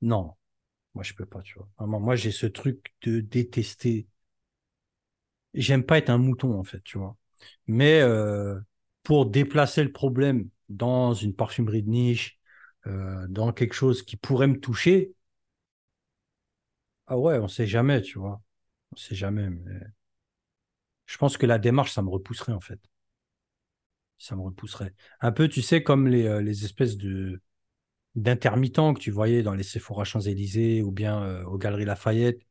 non. 0.01 0.35
Moi, 0.95 1.03
je 1.03 1.13
peux 1.15 1.25
pas, 1.27 1.41
tu 1.43 1.57
vois. 1.59 1.69
Vraiment, 1.79 1.99
moi, 2.01 2.15
j'ai 2.17 2.31
ce 2.31 2.47
truc 2.47 2.93
de 3.03 3.21
détester. 3.21 4.07
J'aime 5.53 5.83
pas 5.85 5.97
être 5.97 6.09
un 6.09 6.17
mouton, 6.17 6.53
en 6.59 6.63
fait, 6.63 6.81
tu 6.83 6.97
vois. 6.97 7.15
Mais 7.67 8.01
euh, 8.01 8.59
pour 9.03 9.25
déplacer 9.27 9.83
le 9.83 9.91
problème 9.91 10.49
dans 10.69 11.13
une 11.13 11.33
parfumerie 11.35 11.83
de 11.83 11.89
niche, 11.89 12.39
euh, 12.87 13.25
dans 13.29 13.53
quelque 13.53 13.73
chose 13.73 14.03
qui 14.03 14.17
pourrait 14.17 14.47
me 14.47 14.59
toucher, 14.59 15.13
ah 17.07 17.17
ouais, 17.17 17.37
on 17.39 17.47
sait 17.47 17.67
jamais, 17.67 18.01
tu 18.01 18.19
vois. 18.19 18.41
On 18.93 18.95
sait 18.97 19.15
jamais. 19.15 19.49
Mais 19.49 19.79
je 21.05 21.17
pense 21.17 21.37
que 21.37 21.45
la 21.45 21.59
démarche, 21.59 21.91
ça 21.93 22.01
me 22.01 22.09
repousserait, 22.09 22.53
en 22.53 22.61
fait. 22.61 22.79
Ça 24.17 24.35
me 24.35 24.41
repousserait. 24.41 24.93
Un 25.19 25.31
peu, 25.31 25.47
tu 25.49 25.61
sais, 25.61 25.83
comme 25.83 26.07
les, 26.07 26.25
euh, 26.25 26.41
les 26.41 26.65
espèces 26.65 26.97
de 26.97 27.41
d'intermittents 28.15 28.93
que 28.93 28.99
tu 28.99 29.11
voyais 29.11 29.43
dans 29.43 29.53
les 29.55 29.63
Sephora 29.63 30.03
Champs-Élysées 30.03 30.83
ou 30.83 30.91
bien 30.91 31.23
euh, 31.23 31.45
aux 31.45 31.57
Galeries 31.57 31.85
Lafayette, 31.85 32.41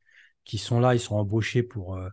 qui 0.44 0.58
sont 0.58 0.80
là, 0.80 0.94
ils 0.94 1.00
sont 1.00 1.16
embauchés 1.16 1.62
pour, 1.62 1.96
euh, 1.96 2.08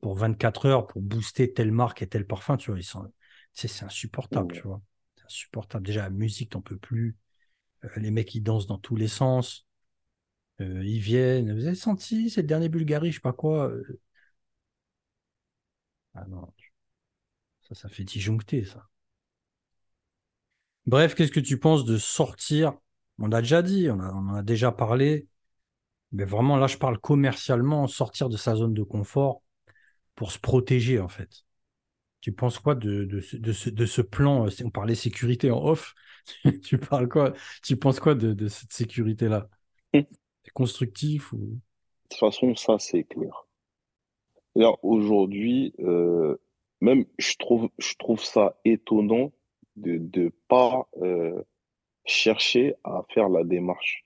pour 0.00 0.16
24 0.16 0.66
heures 0.66 0.86
pour 0.86 1.02
booster 1.02 1.52
telle 1.52 1.72
marque 1.72 2.02
et 2.02 2.08
tel 2.08 2.26
parfum, 2.26 2.56
tu 2.56 2.70
vois. 2.70 2.80
Ils 2.80 2.84
sont, 2.84 3.12
c'est 3.52 3.84
insupportable, 3.84 4.54
tu 4.54 4.62
vois. 4.62 4.82
C'est 5.16 5.24
insupportable. 5.26 5.86
Déjà, 5.86 6.02
la 6.02 6.10
musique, 6.10 6.50
t'en 6.50 6.62
peux 6.62 6.78
plus. 6.78 7.16
Euh, 7.84 7.88
les 7.96 8.10
mecs, 8.10 8.34
ils 8.34 8.42
dansent 8.42 8.66
dans 8.66 8.78
tous 8.78 8.96
les 8.96 9.08
sens. 9.08 9.66
Euh, 10.60 10.84
ils 10.84 11.00
viennent. 11.00 11.54
Vous 11.54 11.66
avez 11.66 11.76
senti, 11.76 12.30
c'est 12.30 12.42
le 12.42 12.48
dernier 12.48 12.68
Bulgarie, 12.68 13.10
je 13.12 13.16
sais 13.16 13.20
pas 13.20 13.32
quoi. 13.32 13.72
Euh, 16.16 16.20
Ah 16.20 16.24
non, 16.28 16.52
ça, 17.62 17.74
ça 17.74 17.88
fait 17.88 18.04
disjoncter, 18.04 18.64
ça. 18.64 18.88
Bref, 20.86 21.14
qu'est-ce 21.14 21.32
que 21.32 21.40
tu 21.40 21.58
penses 21.58 21.84
de 21.84 21.96
sortir? 21.98 22.74
On 23.18 23.32
a 23.32 23.40
déjà 23.40 23.62
dit, 23.62 23.88
on, 23.90 23.98
on 24.00 24.28
en 24.30 24.34
a 24.36 24.42
déjà 24.42 24.70
parlé, 24.72 25.26
mais 26.12 26.24
vraiment 26.24 26.56
là, 26.58 26.66
je 26.68 26.78
parle 26.78 26.98
commercialement, 27.00 27.86
sortir 27.88 28.28
de 28.30 28.36
sa 28.36 28.56
zone 28.56 28.74
de 28.74 28.82
confort 28.82 29.42
pour 30.16 30.32
se 30.32 30.38
protéger, 30.40 31.00
en 31.00 31.08
fait. 31.08 31.44
Tu 32.20 32.32
penses 32.32 32.58
quoi 32.60 32.74
de, 32.76 33.04
de, 33.04 33.20
ce, 33.20 33.36
de, 33.36 33.52
ce, 33.52 33.70
de 33.70 33.86
ce 33.86 34.02
plan 34.02 34.46
On 34.64 34.70
parlait 34.70 34.94
sécurité 34.96 35.50
en 35.50 35.64
off. 35.64 35.94
tu 36.64 36.78
parles 36.78 37.08
quoi? 37.08 37.34
Tu 37.62 37.76
penses 37.76 38.00
quoi 38.00 38.14
de, 38.14 38.32
de 38.34 38.48
cette 38.48 38.72
sécurité-là? 38.72 39.48
C'est 40.44 40.52
constructif 40.52 41.32
ou? 41.32 41.60
De 42.10 42.16
toute 42.16 42.18
façon, 42.20 42.54
ça, 42.56 42.78
c'est 42.78 43.04
clair. 43.04 43.43
Aujourd'hui, 44.82 45.74
euh, 45.80 46.36
même 46.80 47.04
je 47.18 47.34
trouve, 47.38 47.68
je 47.78 47.94
trouve 47.98 48.22
ça 48.22 48.56
étonnant 48.64 49.32
de 49.76 49.98
ne 49.98 50.28
pas 50.48 50.88
euh, 51.02 51.42
chercher 52.04 52.74
à 52.84 53.02
faire 53.12 53.28
la 53.28 53.44
démarche. 53.44 54.04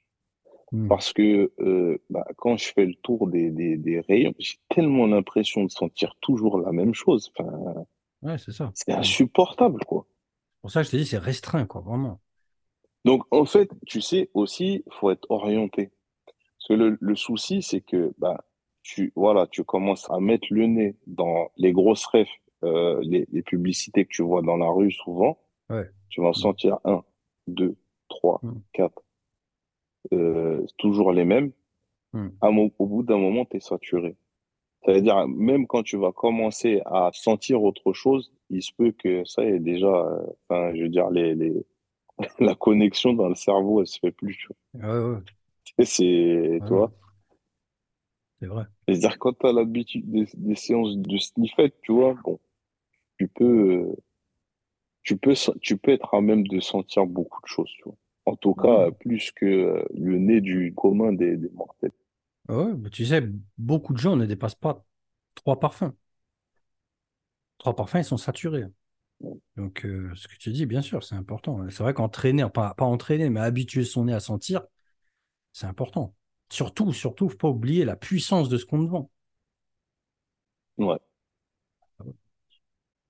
Hmm. 0.72 0.88
Parce 0.88 1.12
que 1.12 1.52
euh, 1.60 1.98
bah, 2.10 2.26
quand 2.36 2.56
je 2.56 2.72
fais 2.72 2.84
le 2.86 2.94
tour 2.94 3.26
des, 3.26 3.50
des, 3.50 3.76
des 3.76 4.00
rayons, 4.00 4.34
j'ai 4.38 4.56
tellement 4.68 5.06
l'impression 5.06 5.64
de 5.64 5.70
sentir 5.70 6.14
toujours 6.20 6.58
la 6.58 6.72
même 6.72 6.94
chose. 6.94 7.32
Enfin, 7.36 7.84
Ouais, 8.22 8.38
c'est 8.38 8.52
ça. 8.52 8.70
c'est 8.74 8.92
insupportable, 8.92 9.84
quoi. 9.84 10.06
Pour 10.60 10.70
ça, 10.70 10.82
je 10.82 10.90
te 10.90 10.96
dis, 10.96 11.06
c'est 11.06 11.18
restreint, 11.18 11.66
quoi, 11.66 11.80
vraiment. 11.82 12.20
Donc, 13.04 13.24
en 13.30 13.44
fait, 13.44 13.70
tu 13.86 14.00
sais, 14.00 14.30
aussi, 14.34 14.84
faut 14.90 15.10
être 15.10 15.26
orienté. 15.30 15.90
Parce 16.26 16.68
que 16.68 16.74
le, 16.74 16.98
le 17.00 17.14
souci, 17.14 17.62
c'est 17.62 17.80
que 17.80 18.12
bah, 18.18 18.44
tu, 18.88 19.12
voilà, 19.16 19.46
tu 19.46 19.64
commences 19.64 20.10
à 20.10 20.18
mettre 20.20 20.46
le 20.50 20.66
nez 20.66 20.96
dans 21.06 21.50
les 21.56 21.72
grosses 21.72 22.06
refs, 22.06 22.28
euh, 22.64 22.98
les, 23.02 23.26
les 23.32 23.42
publicités 23.42 24.04
que 24.06 24.10
tu 24.12 24.22
vois 24.22 24.42
dans 24.42 24.56
la 24.56 24.68
rue 24.70 24.92
souvent. 24.92 25.38
Ouais. 25.70 25.88
Tu 26.10 26.20
vas 26.22 26.28
en 26.28 26.32
sentir 26.34 26.78
un, 26.84 27.04
deux, 27.46 27.76
trois, 28.08 28.40
Mm. 28.42 28.60
quatre. 28.72 29.02
Euh, 30.12 30.64
toujours 30.78 31.12
les 31.12 31.24
mêmes. 31.24 31.52
Mm. 32.12 32.28
À 32.40 32.50
au 32.50 32.86
bout 32.86 33.02
d'un 33.02 33.18
moment, 33.18 33.44
tu 33.46 33.58
es 33.58 33.60
saturé. 33.60 34.16
Ça 34.84 34.92
veut 34.94 35.02
dire, 35.02 35.28
même 35.28 35.66
quand 35.66 35.82
tu 35.84 35.96
vas 35.98 36.12
commencer 36.12 36.82
à 36.86 37.10
sentir 37.14 37.62
autre 37.62 37.92
chose, 37.94 38.32
il 38.50 38.62
se 38.62 38.72
peut 38.76 38.92
que 38.92 39.24
ça 39.26 39.44
est 39.44 39.60
déjà, 39.60 39.88
euh, 39.88 40.26
enfin, 40.48 40.74
je 40.76 40.84
veux 40.84 40.88
dire, 40.90 41.10
les, 41.10 41.34
les, 41.34 41.54
la 42.40 42.54
connexion 42.56 43.14
dans 43.14 43.28
le 43.28 43.36
cerveau, 43.36 43.80
elle 43.82 43.86
se 43.88 43.98
fait 44.00 44.12
plus. 44.12 44.36
tu 44.38 44.48
vois. 44.48 44.56
Ouais, 44.74 45.20
C'est, 45.84 46.62
tu 46.66 46.72
ouais, 46.72 46.74
vois. 46.74 46.92
C'est 48.40 48.46
vrai. 48.46 48.64
C'est-à-dire, 48.88 49.18
quand 49.20 49.34
tu 49.38 49.46
as 49.46 49.52
l'habitude 49.52 50.10
des, 50.10 50.26
des 50.34 50.56
séances 50.56 50.96
de 50.96 51.16
sniffette, 51.18 51.76
tu 51.82 51.92
vois, 51.92 52.14
bon, 52.24 52.40
tu 53.18 53.28
peux, 53.28 53.44
euh, 53.90 53.96
tu 55.02 55.16
peux, 55.16 55.34
tu 55.60 55.76
peux 55.76 55.90
être 55.92 56.14
à 56.14 56.20
même 56.20 56.46
de 56.46 56.60
sentir 56.60 57.04
beaucoup 57.06 57.40
de 57.42 57.46
choses, 57.48 57.70
tu 57.78 57.82
vois. 57.84 57.96
En 58.26 58.36
tout 58.36 58.54
cas, 58.54 58.90
plus 58.92 59.32
que 59.32 59.46
euh, 59.46 59.84
le 59.94 60.18
nez 60.18 60.40
du 60.40 60.72
commun 60.76 61.12
des, 61.12 61.36
des 61.36 61.48
mortels. 61.50 61.92
Ouais, 62.48 62.74
mais 62.74 62.88
tu 62.90 63.04
sais, 63.06 63.22
beaucoup 63.58 63.92
de 63.92 63.98
gens 63.98 64.16
ne 64.16 64.24
dépassent 64.26 64.54
pas 64.54 64.84
trois 65.34 65.60
parfums. 65.60 65.92
Trois 67.58 67.74
parfums, 67.76 67.98
ils 67.98 68.04
sont 68.04 68.16
saturés. 68.16 68.64
Donc, 69.56 69.84
euh, 69.86 70.12
ce 70.16 70.28
que 70.28 70.36
tu 70.36 70.52
dis, 70.52 70.66
bien 70.66 70.82
sûr, 70.82 71.04
c'est 71.04 71.14
important. 71.16 71.68
C'est 71.70 71.82
vrai 71.82 71.94
qu'entraîner, 71.94 72.48
pas, 72.54 72.74
pas 72.74 72.84
entraîner, 72.86 73.30
mais 73.30 73.40
habituer 73.40 73.84
son 73.84 74.06
nez 74.06 74.14
à 74.14 74.20
sentir, 74.20 74.62
c'est 75.52 75.66
important. 75.66 76.14
Surtout, 76.50 76.92
surtout, 76.92 77.30
faut 77.30 77.36
pas 77.38 77.48
oublier 77.48 77.84
la 77.86 77.96
puissance 77.96 78.50
de 78.50 78.58
ce 78.58 78.66
qu'on 78.66 78.84
te 78.84 78.90
vend. 78.90 79.10
Ouais. 80.78 80.98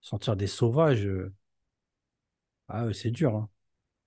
Sentir 0.01 0.35
des 0.35 0.49
sauvages, 0.49 1.07
euh, 1.07 1.33
ah 2.69 2.87
c'est 2.95 3.11
dur. 3.11 3.37
hein. 3.37 3.49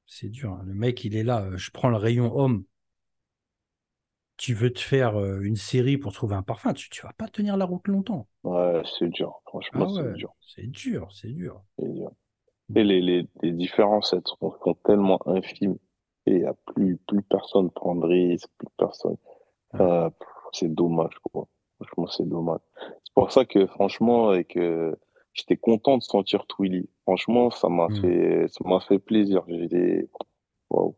C'est 0.08 0.30
dur. 0.30 0.54
hein. 0.54 0.64
Le 0.66 0.74
mec, 0.76 1.04
il 1.06 1.16
est 1.18 1.24
là. 1.24 1.44
euh, 1.46 1.58
je 1.58 1.72
prends 1.72 1.90
le 1.90 1.98
rayon 1.98 2.36
homme. 2.38 2.66
Tu 4.36 4.54
veux 4.54 4.74
te 4.74 4.82
faire 4.82 5.16
euh, 5.18 5.40
une 5.40 5.56
série 5.56 5.98
pour 5.98 6.12
trouver 6.12 6.36
un 6.36 6.44
parfum, 6.44 6.74
tu, 6.74 6.90
tu 6.90 7.02
vas 7.04 7.14
pas 7.14 7.30
tenir 7.30 7.56
la 7.56 7.64
route 7.64 7.88
longtemps. 7.88 8.28
Ouais, 8.44 8.84
c'est 9.00 9.10
dur. 9.10 9.42
Franchement, 9.48 9.88
Ah 9.88 9.90
c'est 9.90 10.04
ouais, 10.04 10.14
dur. 10.14 10.36
c'est 10.40 10.68
dur, 10.68 11.12
c'est 11.12 11.28
dur. 11.34 11.62
C'est 11.78 11.88
dur. 11.94 12.12
Et 12.76 12.84
les, 12.84 13.02
les, 13.02 13.28
les 13.44 13.52
différences, 13.52 14.14
elles 14.14 14.22
sont, 14.26 14.56
sont 14.64 14.74
tellement 14.86 15.20
infimes. 15.28 15.78
Et 16.26 16.36
il 16.38 16.42
y 16.42 16.46
a 16.46 16.54
plus, 16.54 16.98
plus 17.08 17.22
personne 17.24 17.72
prend 17.72 17.96
de 17.96 18.06
risque, 18.06 18.50
plus 18.58 18.70
personne. 18.92 19.18
Euh, 19.80 20.10
c'est 20.52 20.74
dommage, 20.74 21.14
quoi. 21.32 21.48
Franchement, 21.78 22.08
c'est 22.08 22.28
dommage. 22.28 22.60
C'est 23.04 23.14
pour 23.14 23.32
ça 23.32 23.46
que, 23.46 23.66
franchement, 23.68 24.34
et 24.34 24.44
que 24.44 24.96
j'étais 25.34 25.58
content 25.58 25.98
de 25.98 26.04
sentir 26.04 26.46
Twilly. 26.48 26.90
Franchement, 27.04 27.52
ça 27.52 27.70
m'a 27.70 27.88
Mm. 27.88 28.02
fait, 28.02 28.48
ça 28.50 28.60
m'a 28.68 28.80
fait 28.82 29.00
plaisir. 29.00 29.44
J'étais, 29.48 30.10
waouh. 30.70 30.96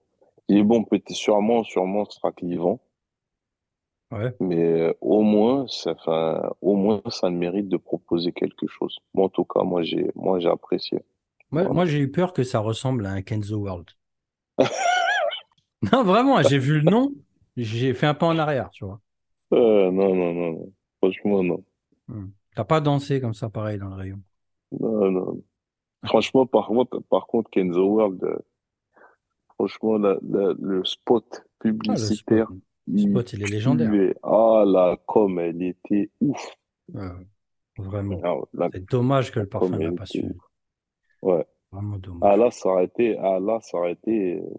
Il 0.49 0.58
est 0.58 0.63
bon, 0.63 0.84
peut-être 0.84 1.12
sûrement, 1.12 1.63
sûrement, 1.63 2.06
ce 2.06 2.17
sera 2.19 2.32
clivant. 2.32 2.79
Ouais. 4.12 4.36
Mais 4.39 4.62
euh, 4.82 4.93
au 5.01 5.21
moins, 5.21 5.65
ça, 5.67 5.95
au 6.62 6.75
moins, 6.75 7.01
ça 7.10 7.29
me 7.29 7.38
mérite 7.38 7.67
de 7.69 7.77
proposer 7.77 8.32
quelque 8.32 8.67
chose. 8.67 8.97
Moi, 9.13 9.25
en 9.25 9.29
tout 9.29 9.45
cas, 9.45 9.63
moi, 9.63 9.84
j'ai, 9.84 10.12
moi, 10.15 10.39
j'ai 10.39 10.49
apprécié. 10.49 10.99
Moi, 11.51 11.62
Voilà. 11.63 11.73
moi, 11.73 11.86
j'ai 11.86 11.99
eu 11.99 12.12
peur 12.12 12.34
que 12.34 12.43
ça 12.43 12.60
ressemble 12.60 13.06
à 13.06 13.12
un 13.12 13.21
Kenzo 13.21 13.58
World. 13.58 13.89
Non, 15.91 16.03
vraiment, 16.03 16.41
j'ai 16.43 16.60
vu 16.60 16.79
le 16.79 16.89
nom, 16.89 17.12
j'ai 17.58 17.94
fait 17.94 18.08
un 18.08 18.13
pas 18.13 18.28
en 18.28 18.38
arrière, 18.38 18.70
tu 18.72 18.86
vois. 18.86 19.00
Euh, 19.54 19.92
non, 19.92 20.16
non, 20.16 20.34
non, 20.34 20.52
non. 20.54 20.74
Franchement, 21.02 21.44
non. 21.44 21.63
Mm. 22.08 22.28
T'as 22.56 22.63
pas 22.63 22.82
dansé 22.82 23.20
comme 23.22 23.34
ça, 23.34 23.50
pareil, 23.50 23.78
dans 23.78 23.89
le 23.89 23.96
rayon. 23.96 24.20
Non, 24.80 25.12
non. 25.12 25.44
Franchement, 26.06 26.46
par 26.46 26.68
contre, 26.68 27.00
par 27.10 27.28
contre, 27.28 27.50
Kenzo 27.50 27.86
World, 27.86 28.24
euh, 28.24 28.38
franchement, 29.56 29.98
la, 29.98 30.18
la- 30.28 30.54
le 30.60 30.84
spot 30.84 31.26
Ah, 31.34 31.39
le 31.39 31.46
spot, 31.62 31.80
publicitaire, 31.80 32.48
le 32.50 33.00
il 33.00 33.10
spot, 33.10 33.34
il 33.34 33.44
est 33.44 33.48
légendaire. 33.48 34.13
Ah, 34.24 34.63
la 34.68 34.98
com, 35.06 35.39
elle 35.39 35.62
était 35.63 36.10
ouf. 36.22 36.56
Ouais, 36.94 37.10
vraiment. 37.78 38.20
Ah, 38.60 38.68
C'est 38.74 38.89
dommage 38.89 39.32
que 39.32 39.39
le 39.39 39.48
parfum 39.48 39.78
n'a 39.78 39.92
pas 39.92 40.06
su. 40.06 40.24
Ouais. 41.22 41.46
Vraiment 41.72 41.96
Ah, 41.96 42.00
dommage. 42.00 42.39
là, 42.39 42.52
ça 42.52 42.70
aurait 42.70 42.86
été, 42.86 43.18
ah, 43.18 43.39
là, 43.39 43.60
ça 43.62 43.78
aurait 43.78 43.94
été, 43.94 44.39
euh, 44.42 44.50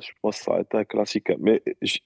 je 0.00 0.10
pense 0.22 0.38
que 0.38 0.44
ça 0.44 0.50
aurait 0.52 0.62
été 0.62 0.76
un 0.76 0.84
classique. 0.84 1.30
Mais 1.38 1.62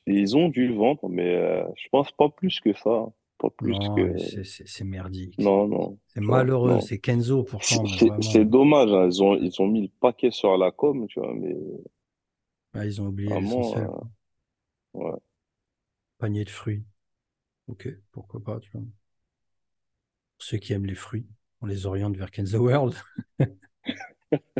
ils 0.06 0.36
ont 0.36 0.48
dû 0.48 0.66
le 0.68 0.74
vendre, 0.74 1.08
mais 1.08 1.34
euh, 1.36 1.64
je 1.76 1.88
pense 1.90 2.12
pas 2.12 2.28
plus 2.28 2.60
que 2.60 2.72
ça. 2.74 2.90
hein. 2.90 3.12
Pas 3.38 3.48
plus 3.50 3.72
Non, 3.72 3.96
que, 3.96 4.18
c'est 4.44 4.84
merdique. 4.84 5.38
non, 5.38 5.66
non. 5.66 5.98
C'est 6.08 6.20
malheureux. 6.20 6.80
C'est 6.82 6.98
Kenzo 6.98 7.42
pourtant, 7.44 7.86
c'est- 7.86 8.44
dommage, 8.44 8.92
hein. 8.92 9.06
Ils 9.06 9.22
ont, 9.22 9.34
ils 9.34 9.62
ont 9.62 9.66
mis 9.66 9.82
le 9.82 9.88
paquet 10.00 10.30
sur 10.30 10.58
la 10.58 10.70
com, 10.70 11.06
tu 11.08 11.20
vois, 11.20 11.32
mais 11.34 11.56
ah, 12.74 12.84
ils 12.84 13.00
ont 13.00 13.06
oublié 13.06 13.30
vraiment, 13.30 13.76
euh, 13.76 13.86
ouais. 14.94 15.18
Panier 16.18 16.44
de 16.44 16.50
fruits. 16.50 16.84
Ok, 17.68 17.88
pourquoi 18.12 18.42
pas, 18.42 18.60
tu 18.60 18.70
vois. 18.72 18.82
Pour 18.82 18.88
ceux 20.38 20.58
qui 20.58 20.72
aiment 20.72 20.86
les 20.86 20.94
fruits, 20.96 21.28
on 21.60 21.66
les 21.66 21.86
oriente 21.86 22.16
vers 22.16 22.30
Kenzo 22.32 22.58
World. 22.58 22.94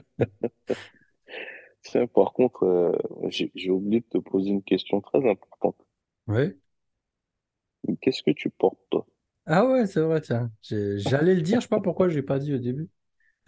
Tiens, 1.91 2.07
par 2.07 2.33
contre, 2.33 2.63
euh, 2.65 2.93
j'ai 3.29 3.53
j'ai 3.55 3.71
oublié 3.71 4.01
de 4.01 4.07
te 4.07 4.17
poser 4.17 4.49
une 4.49 4.63
question 4.63 5.03
très 5.03 5.29
importante. 5.29 5.77
Ouais. 6.27 6.57
Qu'est-ce 8.01 8.23
que 8.23 8.31
tu 8.31 8.49
portes, 8.49 8.81
toi? 8.89 9.07
Ah 9.47 9.67
ouais, 9.67 9.87
c'est 9.87 10.01
vrai, 10.01 10.21
tiens. 10.21 10.53
J'ai- 10.63 10.99
J'allais 10.99 11.35
le 11.35 11.43
dire, 11.43 11.61
je 11.61 11.65
sais 11.65 11.69
pas 11.69 11.81
pourquoi 11.81 12.09
j'ai 12.09 12.23
pas 12.23 12.39
dit 12.39 12.55
au 12.55 12.59
début. 12.59 12.89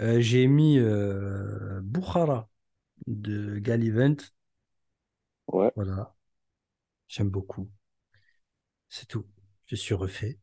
Euh, 0.00 0.20
j'ai 0.20 0.46
mis 0.48 0.78
euh, 0.78 1.80
Bukhara 1.82 2.50
de 3.06 3.58
Gallivant. 3.58 4.16
Ouais, 5.46 5.72
Voilà, 5.74 6.14
j'aime 7.08 7.30
beaucoup. 7.30 7.70
C'est 8.88 9.06
tout. 9.08 9.26
Je 9.66 9.74
suis 9.74 9.92
refait. 9.92 10.38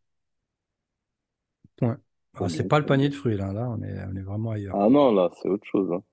Point. 1.77 1.99
Ah, 2.35 2.47
c'est 2.49 2.67
pas 2.67 2.77
le 2.79 2.85
panier 2.85 3.09
de 3.09 3.15
fruits, 3.15 3.35
là. 3.37 3.51
Là, 3.53 3.67
on 3.69 3.81
est, 3.81 4.03
on 4.05 4.15
est 4.15 4.21
vraiment 4.21 4.51
ailleurs. 4.51 4.77
Ah 4.77 4.89
non, 4.89 5.11
là, 5.13 5.29
c'est 5.35 5.47
autre 5.47 5.67
chose, 5.67 5.91
hein. 5.91 6.03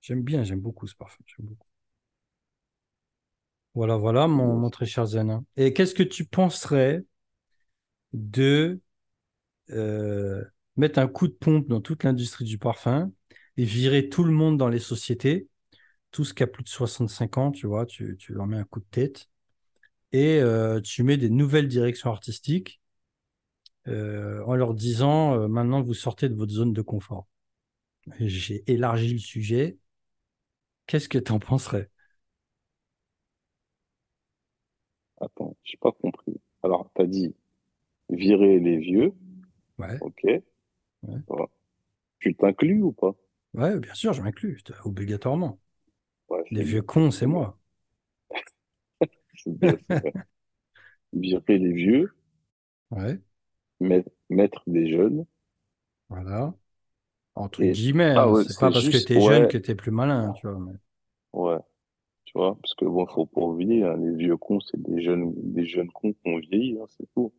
J'aime 0.00 0.22
bien, 0.22 0.42
j'aime 0.44 0.60
beaucoup 0.60 0.86
ce 0.86 0.94
parfum. 0.94 1.22
Beaucoup. 1.38 1.68
Voilà, 3.74 3.96
voilà, 3.96 4.26
mon, 4.26 4.68
très 4.70 4.86
cher 4.86 5.06
Zenin. 5.06 5.44
Et 5.56 5.72
qu'est-ce 5.72 5.94
que 5.94 6.02
tu 6.02 6.24
penserais 6.24 7.04
de 8.12 8.80
euh, 9.70 10.44
mettre 10.76 10.98
un 10.98 11.06
coup 11.06 11.28
de 11.28 11.32
pompe 11.32 11.68
dans 11.68 11.80
toute 11.80 12.02
l'industrie 12.02 12.44
du 12.44 12.58
parfum 12.58 13.12
et 13.56 13.64
virer 13.64 14.08
tout 14.08 14.24
le 14.24 14.32
monde 14.32 14.58
dans 14.58 14.68
les 14.68 14.80
sociétés, 14.80 15.46
tout 16.10 16.24
ce 16.24 16.34
qui 16.34 16.42
a 16.42 16.48
plus 16.48 16.64
de 16.64 16.68
65 16.68 17.38
ans, 17.38 17.52
tu 17.52 17.66
vois, 17.66 17.86
tu, 17.86 18.16
leur 18.30 18.46
mets 18.46 18.56
un 18.56 18.64
coup 18.64 18.80
de 18.80 18.86
tête 18.90 19.28
et 20.10 20.40
euh, 20.40 20.80
tu 20.80 21.04
mets 21.04 21.16
des 21.16 21.30
nouvelles 21.30 21.68
directions 21.68 22.10
artistiques 22.10 22.80
euh, 23.86 24.42
en 24.46 24.56
leur 24.56 24.74
disant 24.74 25.48
maintenant 25.48 25.80
vous 25.80 25.94
sortez 25.94 26.28
de 26.28 26.34
votre 26.34 26.52
zone 26.52 26.72
de 26.72 26.82
confort. 26.82 27.28
J'ai 28.18 28.64
élargi 28.66 29.12
le 29.12 29.18
sujet. 29.18 29.78
Qu'est-ce 30.90 31.08
que 31.08 31.16
tu 31.18 31.32
en 31.32 31.38
penserais? 31.38 31.88
Attends, 35.20 35.56
j'ai 35.64 35.76
pas 35.78 35.92
compris. 35.92 36.40
Alors, 36.64 36.90
t'as 36.94 37.06
dit 37.06 37.34
virer 38.10 38.60
les 38.60 38.78
vieux 38.78 39.12
Ouais, 39.78 40.00
Ok. 40.00 40.22
ouais. 41.02 41.22
Voilà. 41.28 41.46
Tu 42.20 42.34
t'inclus 42.36 42.82
ou 42.82 42.92
pas? 42.92 43.14
Ouais, 43.54 43.78
bien 43.80 43.94
sûr, 43.94 44.12
je 44.12 44.22
m'inclus, 44.22 44.60
obligatoirement. 44.84 45.60
Ouais, 46.28 46.44
Les 46.50 46.64
vieux 46.64 46.82
cons, 46.82 47.10
c'est 47.12 47.26
moi. 47.26 47.58
Bien. 49.46 49.78
Virer 51.12 51.58
les 51.58 51.72
vieux, 51.72 52.12
Ouais, 52.90 53.20
mettre, 53.80 54.08
mettre 54.30 54.62
des 54.68 54.88
jeunes. 54.90 55.26
voilà. 56.08 56.54
Entre 57.34 57.62
Et, 57.62 57.72
guillemets, 57.72 58.14
ah 58.16 58.24
hein, 58.24 58.32
ouais, 58.32 58.44
c'est 58.44 58.58
pas 58.58 58.70
parce 58.70 58.84
que 58.84 58.90
juste, 58.92 59.08
t'es 59.08 59.20
jeune 59.20 59.42
ouais, 59.42 59.48
que 59.48 59.58
t'es 59.58 59.74
plus 59.74 59.90
malin, 59.90 60.32
tu 60.32 60.46
vois. 60.46 60.58
mais- 60.58 60.78
ouais, 61.32 61.58
tu 62.24 62.32
vois, 62.38 62.56
parce 62.60 62.74
que 62.74 62.84
bon, 62.86 63.06
faut 63.06 63.26
pas 63.26 63.42
oublier, 63.42 63.84
hein, 63.84 63.96
les 63.98 64.16
vieux 64.16 64.36
cons, 64.36 64.60
c'est 64.60 64.80
des 64.82 65.02
jeunes, 65.02 65.32
des 65.36 65.66
jeunes 65.66 65.90
cons 65.90 66.12
qui 66.12 66.20
ont 66.26 66.38
vieilli, 66.38 66.78
hein, 66.80 66.86
c'est 66.98 67.06
tout. 67.14 67.32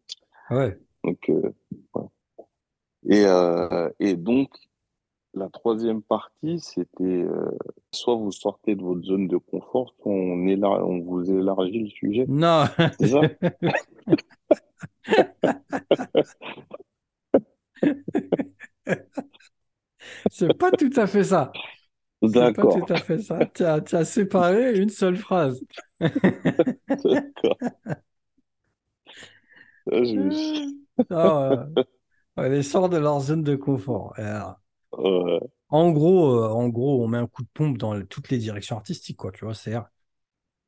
Ouais. 0.49 0.77
Donc, 1.03 1.29
euh, 1.29 1.53
ouais. 1.95 2.03
Et, 3.09 3.25
euh, 3.25 3.89
et 3.99 4.15
donc, 4.15 4.49
la 5.33 5.49
troisième 5.49 6.01
partie, 6.03 6.59
c'était 6.59 7.03
euh, 7.03 7.51
soit 7.91 8.15
vous 8.15 8.31
sortez 8.31 8.75
de 8.75 8.83
votre 8.83 9.03
zone 9.03 9.27
de 9.27 9.37
confort, 9.37 9.93
soit 10.01 10.11
on, 10.11 10.47
élar- 10.47 10.83
on 10.87 10.99
vous 11.01 11.29
élargit 11.31 11.79
le 11.83 11.89
sujet. 11.89 12.25
Non, 12.27 12.65
C'est 12.99 13.07
ça? 13.09 13.21
c'est 20.41 20.51
pas 20.57 20.71
tout 20.71 20.91
à 20.95 21.07
fait 21.07 21.23
ça. 21.23 21.59
C'est 22.25 22.51
pas 22.53 22.67
tout 22.67 22.83
D'accord, 22.83 22.89
à 22.89 22.99
fait 22.99 23.19
ça. 23.19 23.45
Tu 23.55 23.63
as, 23.65 23.81
tu 23.81 23.95
as 23.95 24.05
séparé 24.05 24.77
une 24.79 24.89
seule 24.89 25.17
phrase. 25.17 25.61
d'accord. 27.03 27.57
Ah, 31.09 31.67
ouais. 32.37 32.49
les 32.49 32.63
sort 32.63 32.89
de 32.89 32.97
leur 32.97 33.19
zone 33.21 33.43
de 33.43 33.55
confort. 33.55 34.13
Et 34.19 34.21
alors, 34.23 34.61
ouais, 34.97 35.39
en 35.69 35.91
gros, 35.91 36.35
euh, 36.43 36.49
en 36.49 36.69
gros, 36.69 37.03
on 37.03 37.07
met 37.07 37.17
un 37.17 37.27
coup 37.27 37.43
de 37.43 37.47
pompe 37.53 37.77
dans 37.77 37.99
toutes 38.05 38.29
les 38.29 38.37
directions 38.37 38.75
artistiques, 38.77 39.17
quoi. 39.17 39.31
Tu 39.31 39.45
vois, 39.45 39.53
c'est, 39.55 39.73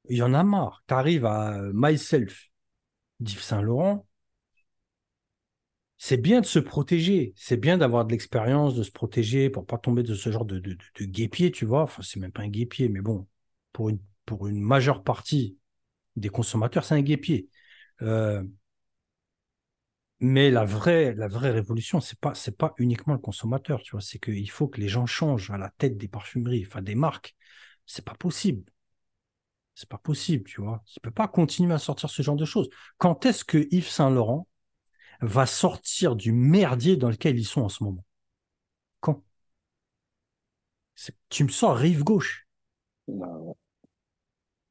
il 0.10 0.18
y 0.18 0.22
en 0.24 0.34
a 0.34 0.44
marre. 0.44 0.84
Tu 0.88 0.94
arrives 0.94 1.26
à 1.26 1.54
euh, 1.60 1.72
Myself, 1.74 2.50
d'Yves 3.22 3.42
Saint-Laurent. 3.42 4.08
C'est 6.06 6.18
bien 6.18 6.42
de 6.42 6.46
se 6.46 6.60
protéger. 6.60 7.32
C'est 7.38 7.56
bien 7.56 7.78
d'avoir 7.78 8.04
de 8.04 8.12
l'expérience, 8.12 8.76
de 8.76 8.84
se 8.84 8.92
protéger 8.92 9.50
pour 9.50 9.66
pas 9.66 9.78
tomber 9.78 10.04
de 10.04 10.16
ce 10.16 10.32
genre 10.32 10.44
de, 10.44 10.62
guépier, 11.00 11.50
tu 11.50 11.64
vois. 11.64 11.84
Enfin, 11.84 12.02
c'est 12.04 12.20
même 12.20 12.34
pas 12.34 12.42
un 12.42 12.50
guépier, 12.50 12.90
mais 12.90 13.00
bon, 13.00 13.26
pour 13.72 13.90
une, 13.90 14.60
majeure 14.60 15.02
partie 15.02 15.58
des 16.18 16.28
consommateurs, 16.28 16.84
c'est 16.84 16.96
un 16.96 17.02
guépier. 17.02 17.48
Euh, 18.02 18.44
Mais 20.20 20.52
la 20.52 20.66
vraie, 20.66 21.12
révolution, 21.52 22.02
c'est 22.02 22.20
pas, 22.20 22.34
c'est 22.36 22.58
pas 22.58 22.74
uniquement 22.80 23.14
le 23.14 23.20
consommateur, 23.20 23.82
tu 23.82 23.92
vois. 23.92 24.02
C'est 24.02 24.20
qu'il 24.20 24.50
faut 24.50 24.68
que 24.68 24.82
les 24.82 24.90
gens 24.90 25.06
changent 25.06 25.52
à 25.52 25.58
la 25.58 25.70
tête 25.78 25.98
des 25.98 26.10
parfumeries, 26.10 26.66
enfin 26.68 26.82
des 26.82 26.96
marques. 26.96 27.34
C'est 27.86 28.04
pas 28.04 28.16
possible. 28.16 28.64
C'est 29.76 29.90
pas 29.90 29.98
possible, 29.98 30.44
tu 30.46 30.62
vois. 30.62 30.84
Tu 30.86 31.00
peux 31.00 31.12
pas 31.12 31.28
continuer 31.28 31.74
à 31.74 31.80
sortir 31.80 32.10
ce 32.10 32.22
genre 32.22 32.36
de 32.36 32.46
choses. 32.46 32.70
Quand 32.98 33.26
est-ce 33.26 33.46
que 33.46 33.68
Yves 33.72 33.88
Saint 33.88 34.10
Laurent 34.10 34.48
va 35.28 35.46
sortir 35.46 36.16
du 36.16 36.32
merdier 36.32 36.98
dans 36.98 37.10
lequel 37.10 37.38
ils 37.40 37.46
sont 37.46 37.62
en 37.62 37.70
ce 37.70 37.84
moment 37.84 38.06
Quand? 39.02 39.24
Tu 41.30 41.44
me 41.44 41.50
sors 41.50 41.78
rive 41.78 42.04
gauche. 42.04 42.48
bah. 43.08 43.54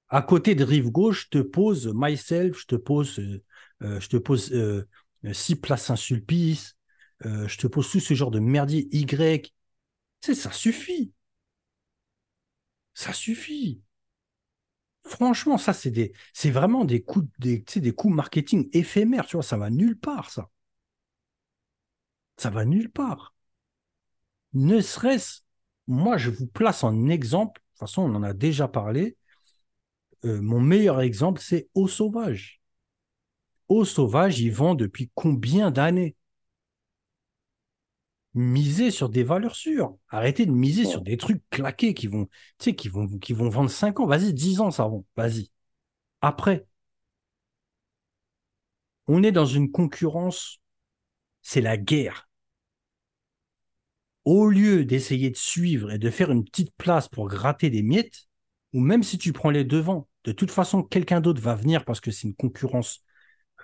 À 0.08 0.22
côté 0.22 0.54
de 0.54 0.64
rive 0.64 0.90
gauche, 0.90 1.24
je 1.24 1.38
te 1.38 1.42
pose 1.42 1.90
Myself, 1.94 2.58
je 2.60 2.66
te 2.66 2.76
pose, 2.76 3.18
euh, 3.18 3.42
euh, 3.82 4.00
je 4.00 4.08
te 4.08 4.16
pose 4.18 4.52
euh, 4.52 4.86
euh, 5.24 5.32
Six 5.32 5.56
Place 5.56 5.84
Saint-Sulpice, 5.86 6.76
euh, 7.24 7.48
je 7.48 7.56
te 7.58 7.66
pose 7.66 7.90
tout 7.90 8.00
ce 8.00 8.14
genre 8.14 8.30
de 8.30 8.38
merdier 8.40 8.88
Y. 8.94 9.52
Tu 10.20 10.34
sais, 10.34 10.34
ça 10.34 10.52
suffit. 10.52 11.12
Ça 12.94 13.12
suffit. 13.12 13.82
Franchement, 15.04 15.58
ça, 15.58 15.72
c'est 15.72 15.90
des, 15.90 16.12
c'est 16.32 16.50
vraiment 16.50 16.84
des 16.84 17.02
coups, 17.02 17.28
des, 17.38 17.58
des 17.76 17.92
coups 17.92 18.14
marketing 18.14 18.68
éphémères, 18.72 19.26
tu 19.26 19.36
vois, 19.36 19.42
ça 19.42 19.56
va 19.56 19.70
nulle 19.70 19.98
part, 19.98 20.30
ça. 20.30 20.48
Ça 22.36 22.50
va 22.50 22.66
nulle 22.66 22.90
part. 22.90 23.34
Ne 24.54 24.80
serait-ce, 24.80 25.40
moi, 25.86 26.16
je 26.18 26.30
vous 26.30 26.46
place 26.46 26.84
en 26.84 27.08
exemple, 27.08 27.60
de 27.60 27.64
toute 27.72 27.78
façon, 27.80 28.02
on 28.02 28.14
en 28.14 28.22
a 28.22 28.32
déjà 28.32 28.66
parlé. 28.68 29.16
Euh, 30.24 30.40
mon 30.42 30.60
meilleur 30.60 31.00
exemple, 31.00 31.40
c'est 31.40 31.68
Eau 31.74 31.86
Sauvage. 31.88 32.60
Eau 33.68 33.84
Sauvage, 33.84 34.38
ils 34.38 34.52
vendent 34.52 34.78
depuis 34.78 35.10
combien 35.16 35.72
d'années? 35.72 36.14
Misez 38.34 38.90
sur 38.90 39.08
des 39.10 39.24
valeurs 39.24 39.56
sûres. 39.56 39.96
Arrêtez 40.08 40.46
de 40.46 40.52
miser 40.52 40.84
sur 40.86 41.02
des 41.02 41.16
trucs 41.18 41.42
claqués 41.50 41.94
qui 41.94 42.06
vont, 42.06 42.26
tu 42.26 42.32
sais, 42.64 42.74
qui 42.74 42.88
vont, 42.88 43.06
qui 43.18 43.34
vont 43.34 43.48
vendre 43.50 43.70
5 43.70 44.00
ans. 44.00 44.06
Vas-y, 44.06 44.32
10 44.32 44.60
ans, 44.60 44.70
ça 44.70 44.84
vend. 44.84 45.04
Vas-y. 45.16 45.50
Après, 46.22 46.66
on 49.06 49.22
est 49.22 49.30
dans 49.30 49.46
une 49.46 49.70
concurrence, 49.70 50.60
c'est 51.42 51.60
la 51.62 51.76
guerre. 51.76 52.28
Au 54.24 54.48
lieu 54.48 54.84
d'essayer 54.84 55.30
de 55.30 55.36
suivre 55.36 55.90
et 55.92 55.98
de 55.98 56.10
faire 56.10 56.30
une 56.30 56.44
petite 56.44 56.72
place 56.76 57.08
pour 57.08 57.28
gratter 57.28 57.70
des 57.70 57.82
miettes, 57.82 58.28
ou 58.72 58.80
même 58.80 59.02
si 59.02 59.18
tu 59.18 59.32
prends 59.32 59.50
les 59.50 59.64
devants, 59.64 60.08
de 60.24 60.32
toute 60.32 60.50
façon, 60.52 60.82
quelqu'un 60.82 61.20
d'autre 61.20 61.40
va 61.42 61.54
venir 61.56 61.84
parce 61.84 62.00
que 62.00 62.10
c'est 62.12 62.28
une 62.28 62.34
concurrence, 62.36 63.02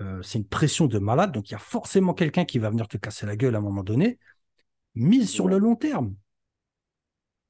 euh, 0.01 0.23
c'est 0.23 0.39
une 0.39 0.49
pression 0.49 0.87
de 0.87 0.99
malade, 0.99 1.33
donc 1.33 1.51
il 1.51 1.53
y 1.53 1.57
a 1.57 1.61
forcément 1.61 2.15
quelqu'un 2.15 2.45
qui 2.45 2.59
va 2.59 2.71
venir 2.71 2.89
te 2.89 2.97
casser 2.97 3.27
la 3.27 3.37
gueule 3.37 3.55
à 3.57 3.59
un 3.59 3.63
moment 3.63 3.85
donné. 3.85 4.19
Mise 4.95 5.31
sur 5.31 5.49
le 5.49 5.59
long 5.59 5.77
terme. 5.77 6.15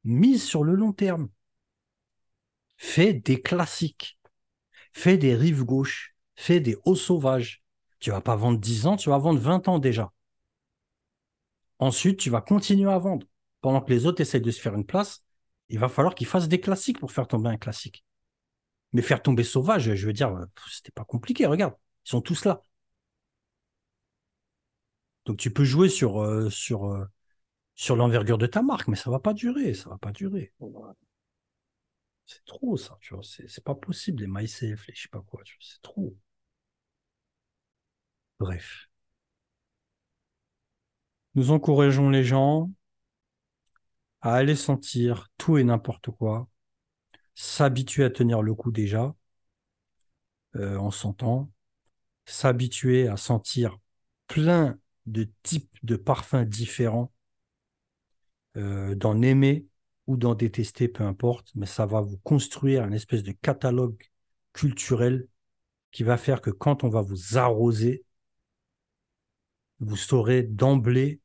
Mise 0.04 0.44
sur 0.44 0.64
le 0.64 0.74
long 0.74 0.92
terme. 0.92 1.28
Fais 2.76 3.12
des 3.12 3.40
classiques. 3.42 4.18
Fais 4.92 5.18
des 5.18 5.34
rives 5.34 5.64
gauches. 5.64 6.14
Fais 6.36 6.60
des 6.60 6.76
hauts 6.84 6.96
sauvages. 6.96 7.62
Tu 8.00 8.10
vas 8.10 8.20
pas 8.20 8.36
vendre 8.36 8.58
10 8.58 8.86
ans, 8.86 8.96
tu 8.96 9.10
vas 9.10 9.18
vendre 9.18 9.40
20 9.40 9.66
ans 9.68 9.78
déjà. 9.78 10.12
Ensuite, 11.78 12.18
tu 12.18 12.30
vas 12.30 12.40
continuer 12.40 12.90
à 12.90 12.98
vendre. 12.98 13.26
Pendant 13.60 13.80
que 13.80 13.92
les 13.92 14.06
autres 14.06 14.20
essayent 14.20 14.40
de 14.40 14.50
se 14.50 14.60
faire 14.60 14.74
une 14.74 14.86
place, 14.86 15.24
il 15.68 15.78
va 15.78 15.88
falloir 15.88 16.14
qu'ils 16.14 16.26
fassent 16.26 16.48
des 16.48 16.60
classiques 16.60 16.98
pour 17.00 17.12
faire 17.12 17.26
tomber 17.26 17.48
un 17.50 17.56
classique. 17.56 18.04
Mais 18.92 19.02
faire 19.02 19.22
tomber 19.22 19.44
sauvage, 19.44 19.94
je 19.94 20.06
veux 20.06 20.12
dire, 20.12 20.34
c'était 20.70 20.92
pas 20.92 21.04
compliqué. 21.04 21.46
Regarde, 21.46 21.74
ils 22.06 22.10
sont 22.10 22.20
tous 22.20 22.44
là. 22.44 22.62
Donc 25.26 25.36
tu 25.36 25.52
peux 25.52 25.64
jouer 25.64 25.88
sur, 25.88 26.22
euh, 26.22 26.48
sur, 26.50 26.86
euh, 26.86 27.04
sur 27.78 27.94
l'envergure 27.96 28.38
de 28.38 28.46
ta 28.46 28.60
marque, 28.60 28.88
mais 28.88 28.96
ça 28.96 29.08
va 29.08 29.20
pas 29.20 29.32
durer, 29.32 29.72
ça 29.72 29.88
va 29.88 29.98
pas 29.98 30.10
durer. 30.10 30.52
C'est 32.26 32.44
trop 32.44 32.76
ça, 32.76 32.96
tu 33.00 33.12
vois. 33.14 33.24
C'est 33.24 33.48
c'est 33.48 33.64
pas 33.64 33.74
possible, 33.74 34.22
les 34.22 34.28
MySafe, 34.28 34.86
les 34.86 34.94
je 34.94 35.02
sais 35.02 35.08
pas 35.08 35.20
quoi, 35.22 35.42
tu 35.44 35.56
vois, 35.56 35.66
c'est 35.68 35.82
trop. 35.82 36.16
Bref. 38.40 38.88
Nous 41.34 41.52
encourageons 41.52 42.10
les 42.10 42.22
gens 42.22 42.70
à 44.20 44.34
aller 44.36 44.54
sentir 44.54 45.26
tout 45.38 45.58
et 45.58 45.64
n'importe 45.64 46.10
quoi, 46.12 46.46
s'habituer 47.34 48.04
à 48.04 48.10
tenir 48.10 48.42
le 48.42 48.54
coup 48.54 48.72
déjà, 48.72 49.14
euh, 50.56 50.76
en 50.76 50.90
sentant, 50.90 51.50
s'habituer 52.26 53.08
à 53.08 53.16
sentir 53.16 53.78
plein 54.28 54.78
de 55.06 55.28
types 55.42 55.76
de 55.84 55.96
parfums 55.96 56.44
différents, 56.46 57.12
euh, 58.58 58.94
d'en 58.96 59.22
aimer 59.22 59.66
ou 60.08 60.16
d'en 60.18 60.34
détester, 60.36 60.88
peu 60.88 61.04
importe, 61.04 61.52
mais 61.56 61.66
ça 61.66 61.86
va 61.86 62.00
vous 62.02 62.18
construire 62.18 62.84
un 62.84 62.92
espèce 62.92 63.22
de 63.24 63.32
catalogue 63.32 64.02
culturel 64.54 65.28
qui 65.92 66.04
va 66.04 66.18
faire 66.18 66.40
que 66.42 66.50
quand 66.50 66.84
on 66.84 66.90
va 66.90 67.02
vous 67.02 67.38
arroser, 67.38 68.04
vous 69.80 69.96
saurez 69.96 70.42
d'emblée 70.44 71.20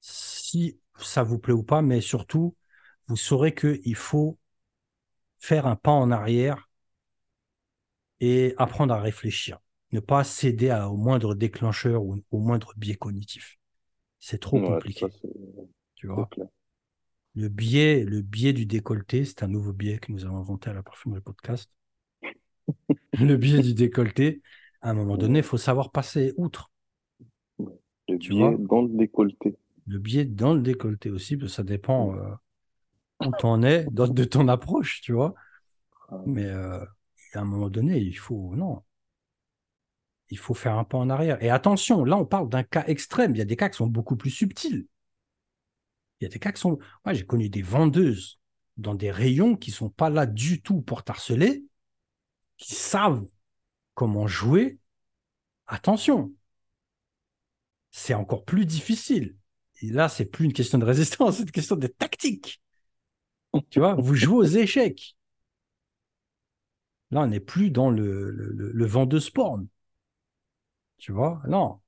si 0.00 0.78
ça 1.00 1.22
vous 1.24 1.38
plaît 1.40 1.54
ou 1.54 1.62
pas, 1.64 1.82
mais 1.82 2.00
surtout, 2.02 2.56
vous 3.08 3.16
saurez 3.16 3.54
qu'il 3.54 3.96
faut 3.96 4.38
faire 5.40 5.66
un 5.66 5.74
pas 5.76 5.90
en 5.90 6.12
arrière 6.12 6.68
et 8.20 8.54
apprendre 8.58 8.94
à 8.94 9.00
réfléchir. 9.00 9.58
Ne 9.92 10.00
pas 10.00 10.24
céder 10.24 10.70
à- 10.70 10.88
au 10.90 10.96
moindre 10.96 11.34
déclencheur 11.34 12.02
ou 12.04 12.22
au 12.30 12.38
moindre 12.38 12.72
biais 12.76 12.96
cognitif. 12.96 13.58
C'est 14.20 14.40
trop 14.40 14.60
Ouais, 14.60 14.60
compliqué, 14.60 15.14
tu 15.96 16.08
vois? 16.08 16.32
Le 17.34 17.48
biais, 17.48 18.04
le 18.04 18.22
biais 18.22 18.52
du 18.52 18.66
décolleté, 18.66 19.24
c'est 19.24 19.42
un 19.42 19.48
nouveau 19.48 19.72
biais 19.72 19.98
que 19.98 20.12
nous 20.12 20.24
avons 20.24 20.36
inventé 20.36 20.70
à 20.70 20.74
la 20.74 20.84
Parfumerie 20.84 21.20
Podcast. 21.20 21.68
Le 23.12 23.36
biais 23.36 23.60
du 23.62 23.74
décolleté, 23.74 24.42
à 24.82 24.90
un 24.90 24.94
moment 24.94 25.16
donné, 25.16 25.40
il 25.40 25.44
faut 25.44 25.58
savoir 25.58 25.90
passer 25.92 26.32
outre, 26.36 26.70
Le 28.08 28.18
tu 28.18 28.34
biais 28.34 28.56
dans 28.58 28.82
le 28.82 28.88
décolleté. 28.88 29.56
Le 29.86 29.98
biais 29.98 30.24
dans 30.24 30.54
le 30.54 30.62
décolleté 30.62 31.10
aussi, 31.10 31.36
parce 31.36 31.52
que 31.52 31.56
ça 31.56 31.62
dépend 31.62 32.14
euh, 32.14 32.30
où 33.26 33.32
tu 33.32 33.46
en 33.46 33.62
es, 33.62 33.86
dans- 33.90 34.08
de 34.08 34.24
ton 34.24 34.48
approche, 34.48 35.00
tu 35.02 35.12
vois? 35.12 35.34
Mais 36.26 36.46
euh, 36.46 36.84
à 37.34 37.40
un 37.40 37.44
moment 37.44 37.70
donné, 37.70 37.98
il 37.98 38.18
faut, 38.18 38.54
non, 38.56 38.82
il 40.30 40.38
faut 40.38 40.54
faire 40.54 40.78
un 40.78 40.84
pas 40.84 40.96
en 40.98 41.10
arrière. 41.10 41.42
Et 41.42 41.50
attention, 41.50 42.04
là, 42.04 42.16
on 42.16 42.24
parle 42.24 42.48
d'un 42.48 42.62
cas 42.62 42.84
extrême. 42.86 43.34
Il 43.34 43.38
y 43.38 43.42
a 43.42 43.44
des 43.44 43.56
cas 43.56 43.68
qui 43.68 43.76
sont 43.76 43.86
beaucoup 43.86 44.16
plus 44.16 44.30
subtils. 44.30 44.86
Il 46.20 46.24
y 46.24 46.26
a 46.26 46.30
des 46.30 46.38
cas 46.38 46.52
qui 46.52 46.60
sont. 46.60 46.78
Moi, 47.04 47.14
j'ai 47.14 47.24
connu 47.24 47.48
des 47.48 47.62
vendeuses 47.62 48.38
dans 48.76 48.94
des 48.94 49.10
rayons 49.10 49.56
qui 49.56 49.70
sont 49.70 49.90
pas 49.90 50.10
là 50.10 50.26
du 50.26 50.62
tout 50.62 50.80
pour 50.82 51.02
t'harceler, 51.02 51.64
qui 52.56 52.74
savent 52.74 53.26
comment 53.94 54.26
jouer. 54.26 54.78
Attention, 55.66 56.32
c'est 57.90 58.14
encore 58.14 58.44
plus 58.44 58.66
difficile. 58.66 59.36
Et 59.82 59.90
là, 59.90 60.08
c'est 60.08 60.26
plus 60.26 60.44
une 60.44 60.52
question 60.52 60.78
de 60.78 60.84
résistance, 60.84 61.36
c'est 61.38 61.42
une 61.44 61.50
question 61.50 61.76
de 61.76 61.86
tactique. 61.86 62.62
Tu 63.70 63.80
vois, 63.80 63.94
vous 63.94 64.14
jouez 64.14 64.36
aux 64.36 64.44
échecs. 64.44 65.16
Là, 67.10 67.22
on 67.22 67.26
n'est 67.26 67.40
plus 67.40 67.70
dans 67.70 67.90
le, 67.90 68.30
le, 68.30 68.70
le, 68.72 68.86
vendeuse 68.86 69.30
porn. 69.30 69.66
Tu 70.98 71.10
vois, 71.12 71.42
non. 71.48 71.79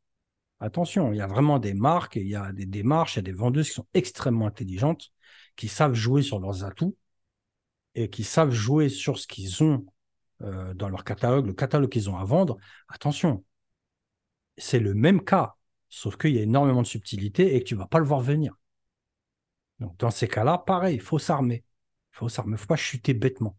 Attention, 0.63 1.13
il 1.13 1.17
y 1.17 1.21
a 1.21 1.27
vraiment 1.27 1.59
des 1.59 1.75
marques, 1.75 2.15
il 2.15 2.29
y 2.29 2.37
a 2.37 2.53
des 2.53 2.67
démarches, 2.67 3.17
il 3.17 3.19
y 3.19 3.21
a 3.21 3.23
des 3.23 3.33
vendeuses 3.33 3.67
qui 3.67 3.75
sont 3.75 3.87
extrêmement 3.95 4.47
intelligentes, 4.47 5.11
qui 5.57 5.67
savent 5.67 5.95
jouer 5.95 6.23
sur 6.23 6.39
leurs 6.39 6.63
atouts 6.63 6.97
et 7.97 8.09
qui 8.09 8.23
savent 8.23 8.53
jouer 8.53 8.89
sur 8.89 9.19
ce 9.19 9.27
qu'ils 9.27 9.65
ont 9.65 9.85
euh, 10.43 10.73
dans 10.75 10.89
leur 10.89 11.03
catalogue, 11.03 11.47
le 11.47 11.53
catalogue 11.53 11.91
qu'ils 11.91 12.09
ont 12.09 12.17
à 12.17 12.25
vendre. 12.25 12.59
Attention, 12.87 13.45
c'est 14.57 14.79
le 14.79 14.95
même 14.95 15.25
cas, 15.25 15.57
sauf 15.89 16.17
qu'il 16.17 16.31
y 16.31 16.39
a 16.39 16.43
énormément 16.43 16.83
de 16.83 16.87
subtilité 16.87 17.57
et 17.57 17.59
que 17.59 17.65
tu 17.65 17.75
ne 17.75 17.81
vas 17.81 17.89
pas 17.89 17.99
le 17.99 18.07
voir 18.07 18.21
venir. 18.21 18.55
Donc, 19.81 19.97
dans 19.97 20.13
ces 20.13 20.29
cas-là, 20.29 20.59
pareil, 20.59 20.95
il 20.95 21.01
faut 21.01 21.19
s'armer. 21.19 21.65
Il 22.13 22.19
faut 22.19 22.29
s'armer, 22.29 22.51
il 22.51 22.53
ne 22.53 22.59
faut 22.59 22.67
pas 22.67 22.77
chuter 22.77 23.15
bêtement. 23.15 23.57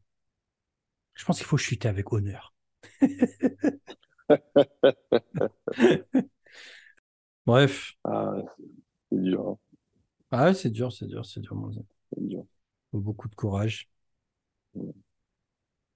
Je 1.16 1.26
pense 1.26 1.36
qu'il 1.36 1.48
faut 1.48 1.58
chuter 1.58 1.90
avec 1.90 2.14
honneur. 2.14 2.54
Bref. 7.46 7.94
Ah, 8.04 8.36
c'est 9.12 9.22
dur. 9.22 9.48
Hein. 9.48 9.58
Ah, 10.32 10.54
c'est 10.54 10.70
dur, 10.70 10.92
c'est 10.92 11.08
dur, 11.08 11.26
c'est 11.26 11.42
dur, 11.42 11.56
mon 11.56 11.70
dur. 12.18 12.46
Beaucoup 12.92 13.28
de 13.28 13.36
courage. 13.36 13.90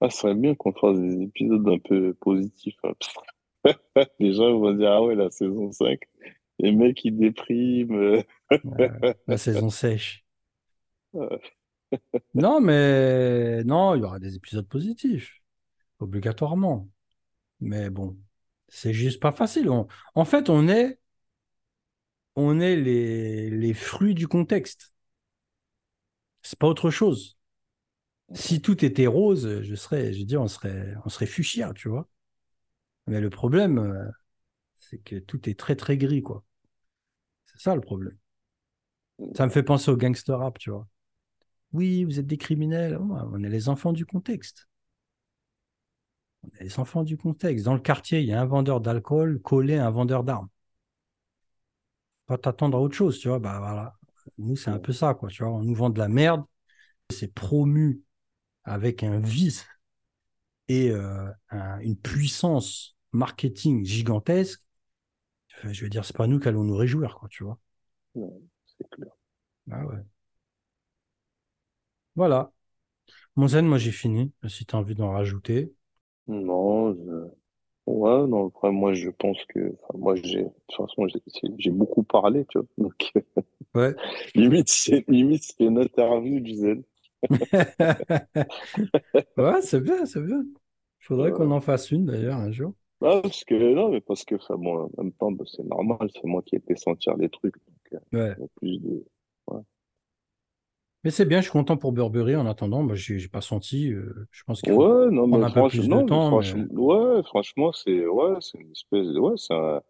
Ah, 0.00 0.10
ce 0.10 0.18
serait 0.18 0.34
bien 0.34 0.54
qu'on 0.54 0.72
fasse 0.72 0.98
des 0.98 1.22
épisodes 1.22 1.66
un 1.68 1.78
peu 1.78 2.14
positifs. 2.14 2.76
Hein. 2.84 2.92
les 4.20 4.32
gens 4.32 4.58
vont 4.58 4.72
dire, 4.72 4.90
ah 4.90 5.02
ouais, 5.02 5.14
la 5.14 5.30
saison 5.30 5.72
5, 5.72 6.00
les 6.60 6.72
mecs, 6.72 7.04
ils 7.04 7.16
dépriment. 7.16 8.22
la 9.26 9.38
saison 9.38 9.70
sèche. 9.70 10.24
non, 12.34 12.60
mais 12.60 13.64
non, 13.64 13.94
il 13.94 14.02
y 14.02 14.04
aura 14.04 14.18
des 14.18 14.36
épisodes 14.36 14.68
positifs, 14.68 15.42
obligatoirement. 15.98 16.88
Mais 17.60 17.90
bon, 17.90 18.16
c'est 18.68 18.92
juste 18.92 19.20
pas 19.20 19.32
facile. 19.32 19.68
En 19.70 20.24
fait, 20.24 20.48
on 20.48 20.68
est, 20.68 20.98
on 22.38 22.60
est 22.60 22.76
les, 22.76 23.50
les 23.50 23.74
fruits 23.74 24.14
du 24.14 24.28
contexte. 24.28 24.92
C'est 26.42 26.58
pas 26.58 26.66
autre 26.66 26.90
chose. 26.90 27.38
Si 28.34 28.62
tout 28.62 28.84
était 28.84 29.06
rose, 29.06 29.62
je 29.62 29.74
serais, 29.74 30.12
je 30.14 30.22
dis, 30.24 30.36
on 30.36 30.48
serait, 30.48 30.94
on 31.04 31.08
serait 31.10 31.26
fuchsia, 31.26 31.72
tu 31.74 31.88
vois. 31.88 32.08
Mais 33.08 33.20
le 33.20 33.30
problème, 33.30 33.78
euh, 33.78 34.08
c'est 34.78 34.98
que 34.98 35.16
tout 35.16 35.48
est 35.50 35.58
très 35.58 35.76
très 35.76 35.98
gris, 35.98 36.22
quoi. 36.22 36.44
C'est 37.46 37.60
ça 37.60 37.74
le 37.74 37.80
problème. 37.80 38.16
Ça 39.36 39.46
me 39.46 39.50
fait 39.50 39.62
penser 39.62 39.90
au 39.90 39.96
gangster 39.96 40.38
rap, 40.38 40.58
tu 40.58 40.70
vois. 40.70 40.86
Oui, 41.72 42.04
vous 42.04 42.18
êtes 42.20 42.26
des 42.26 42.38
criminels. 42.38 42.98
On 42.98 43.42
est 43.44 43.48
les 43.50 43.68
enfants 43.70 43.92
du 43.92 44.06
contexte. 44.06 44.68
On 46.42 46.48
est 46.58 46.64
les 46.64 46.80
enfants 46.80 47.04
du 47.04 47.16
contexte. 47.16 47.64
Dans 47.64 47.74
le 47.74 47.80
quartier, 47.80 48.18
il 48.20 48.26
y 48.26 48.32
a 48.32 48.40
un 48.40 48.44
vendeur 48.44 48.80
d'alcool 48.80 49.40
collé 49.40 49.76
à 49.76 49.86
un 49.86 49.90
vendeur 49.90 50.24
d'armes. 50.24 50.48
Pas 52.28 52.38
t'attendre 52.38 52.78
à 52.78 52.80
autre 52.80 52.94
chose, 52.94 53.18
tu 53.18 53.28
vois. 53.28 53.40
Bah 53.40 53.58
voilà. 53.58 53.98
Nous, 54.38 54.56
c'est 54.56 54.70
un 54.70 54.78
peu 54.78 54.92
ça, 54.92 55.14
quoi. 55.14 55.30
Tu 55.30 55.42
vois, 55.42 55.52
on 55.52 55.64
nous 55.64 55.74
vend 55.74 55.90
de 55.90 55.98
la 55.98 56.08
merde. 56.08 56.44
C'est 57.10 57.34
promu 57.34 58.02
avec 58.64 59.02
un 59.04 59.20
vice 59.20 59.66
et 60.68 60.90
euh, 60.90 61.30
une 61.80 61.96
puissance 61.96 62.96
marketing 63.12 63.84
gigantesque. 63.84 64.62
Je 65.64 65.82
veux 65.84 65.90
dire, 65.90 66.04
c'est 66.04 66.16
pas 66.16 66.26
nous 66.26 66.38
qui 66.38 66.48
allons 66.48 66.64
nous 66.64 66.76
réjouir, 66.76 67.16
quoi, 67.16 67.28
tu 67.28 67.44
vois. 67.44 67.58
c'est 68.14 68.88
clair. 68.90 69.12
Ah 69.70 69.84
ouais. 69.86 70.04
Voilà. 72.16 72.52
Mon 73.36 73.48
zen, 73.48 73.66
moi 73.66 73.78
j'ai 73.78 73.92
fini. 73.92 74.32
Si 74.48 74.66
tu 74.66 74.76
as 74.76 74.78
envie 74.80 74.94
d'en 74.96 75.12
rajouter. 75.12 75.74
Non, 76.28 76.94
je... 76.94 77.16
ouais, 77.88 78.26
non, 78.26 78.48
après, 78.48 78.70
moi 78.70 78.92
je 78.94 79.10
pense 79.10 79.38
que, 79.46 79.74
moi 79.94 80.14
j'ai, 80.16 80.44
de 80.44 80.50
toute 80.68 80.88
façon, 80.88 81.06
j'ai 81.58 81.70
beaucoup 81.70 82.02
parlé, 82.02 82.44
tu 82.46 82.58
vois. 82.58 82.66
Donc, 82.78 83.12
ouais. 83.74 83.94
limite, 84.34 84.68
c'est 84.68 85.04
limite, 85.08 85.42
c'est 85.44 85.64
une 85.64 85.78
interview 85.78 86.40
du 86.40 86.54
zen. 86.54 86.82
ouais, 89.36 89.62
c'est 89.62 89.80
bien, 89.80 90.06
c'est 90.06 90.22
bien. 90.22 90.44
Il 91.00 91.04
faudrait 91.04 91.32
qu'on 91.32 91.50
en 91.50 91.60
fasse 91.60 91.90
une 91.90 92.04
d'ailleurs 92.06 92.36
un 92.38 92.52
jour. 92.52 92.74
Ah, 93.00 93.20
parce 93.22 93.44
que, 93.44 93.54
non, 93.74 93.90
mais 93.90 94.00
parce 94.00 94.24
que, 94.24 94.34
enfin, 94.34 94.56
bon, 94.56 94.90
en 94.96 95.02
même 95.02 95.12
temps, 95.12 95.30
bah, 95.30 95.44
c'est 95.46 95.64
normal, 95.64 96.10
c'est 96.12 96.24
moi 96.24 96.42
qui 96.42 96.56
ai 96.56 96.60
fait 96.60 96.76
sentir 96.76 97.16
les 97.16 97.28
trucs. 97.28 97.54
Donc, 97.54 98.02
euh, 98.14 98.34
ouais. 98.36 98.48
plus 98.56 98.78
de, 98.78 99.04
mais 101.08 101.12
c'est 101.12 101.24
bien, 101.24 101.38
je 101.38 101.44
suis 101.44 101.52
content 101.52 101.78
pour 101.78 101.92
Burberry. 101.92 102.36
En 102.36 102.44
attendant, 102.44 102.82
moi, 102.82 102.94
j'ai 102.94 103.28
pas 103.28 103.40
senti. 103.40 103.90
Euh, 103.90 104.28
je 104.30 104.44
pense 104.44 104.60
qu'il 104.60 104.74
ouais, 104.74 105.10
non, 105.10 105.26
mais 105.26 105.42
un 105.42 105.50
peu 105.50 105.66
plus 105.66 105.88
de 105.88 106.02
temps. 106.02 106.28
Franchement, 106.28 106.66
ouais, 106.72 107.22
franchement, 107.22 107.72
c'est 107.72 108.06
ouais, 108.06 108.34
une 108.60 108.72
espèce 108.72 109.06
de 109.06 109.18
ouais, 109.18 109.32
c'est 109.38 109.54
un, 109.54 109.80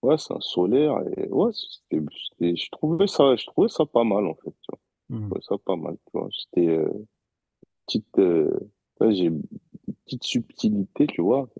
ouais, 0.00 0.14
un 0.14 0.40
solaire 0.40 0.98
et 1.18 1.28
ouais, 1.28 1.50
c'était, 1.52 2.56
je 2.56 2.70
trouvais 2.70 3.06
ça, 3.06 3.36
je 3.36 3.44
trouvais 3.44 3.68
ça 3.68 3.84
pas 3.84 4.02
mal 4.02 4.26
en 4.26 4.34
fait. 4.34 4.54
Tu 4.62 4.70
vois. 4.70 4.78
Je 5.10 5.14
mmh. 5.14 5.26
trouvais 5.26 5.40
ça 5.42 5.56
pas 5.62 5.76
mal. 5.76 5.96
C'était 6.30 6.68
euh, 6.68 7.06
petite, 7.86 8.18
euh, 8.18 8.58
ouais, 9.00 9.14
j'ai 9.14 9.26
une 9.26 9.42
petite 10.06 10.24
subtilité, 10.24 11.06
tu 11.06 11.20
vois. 11.20 11.50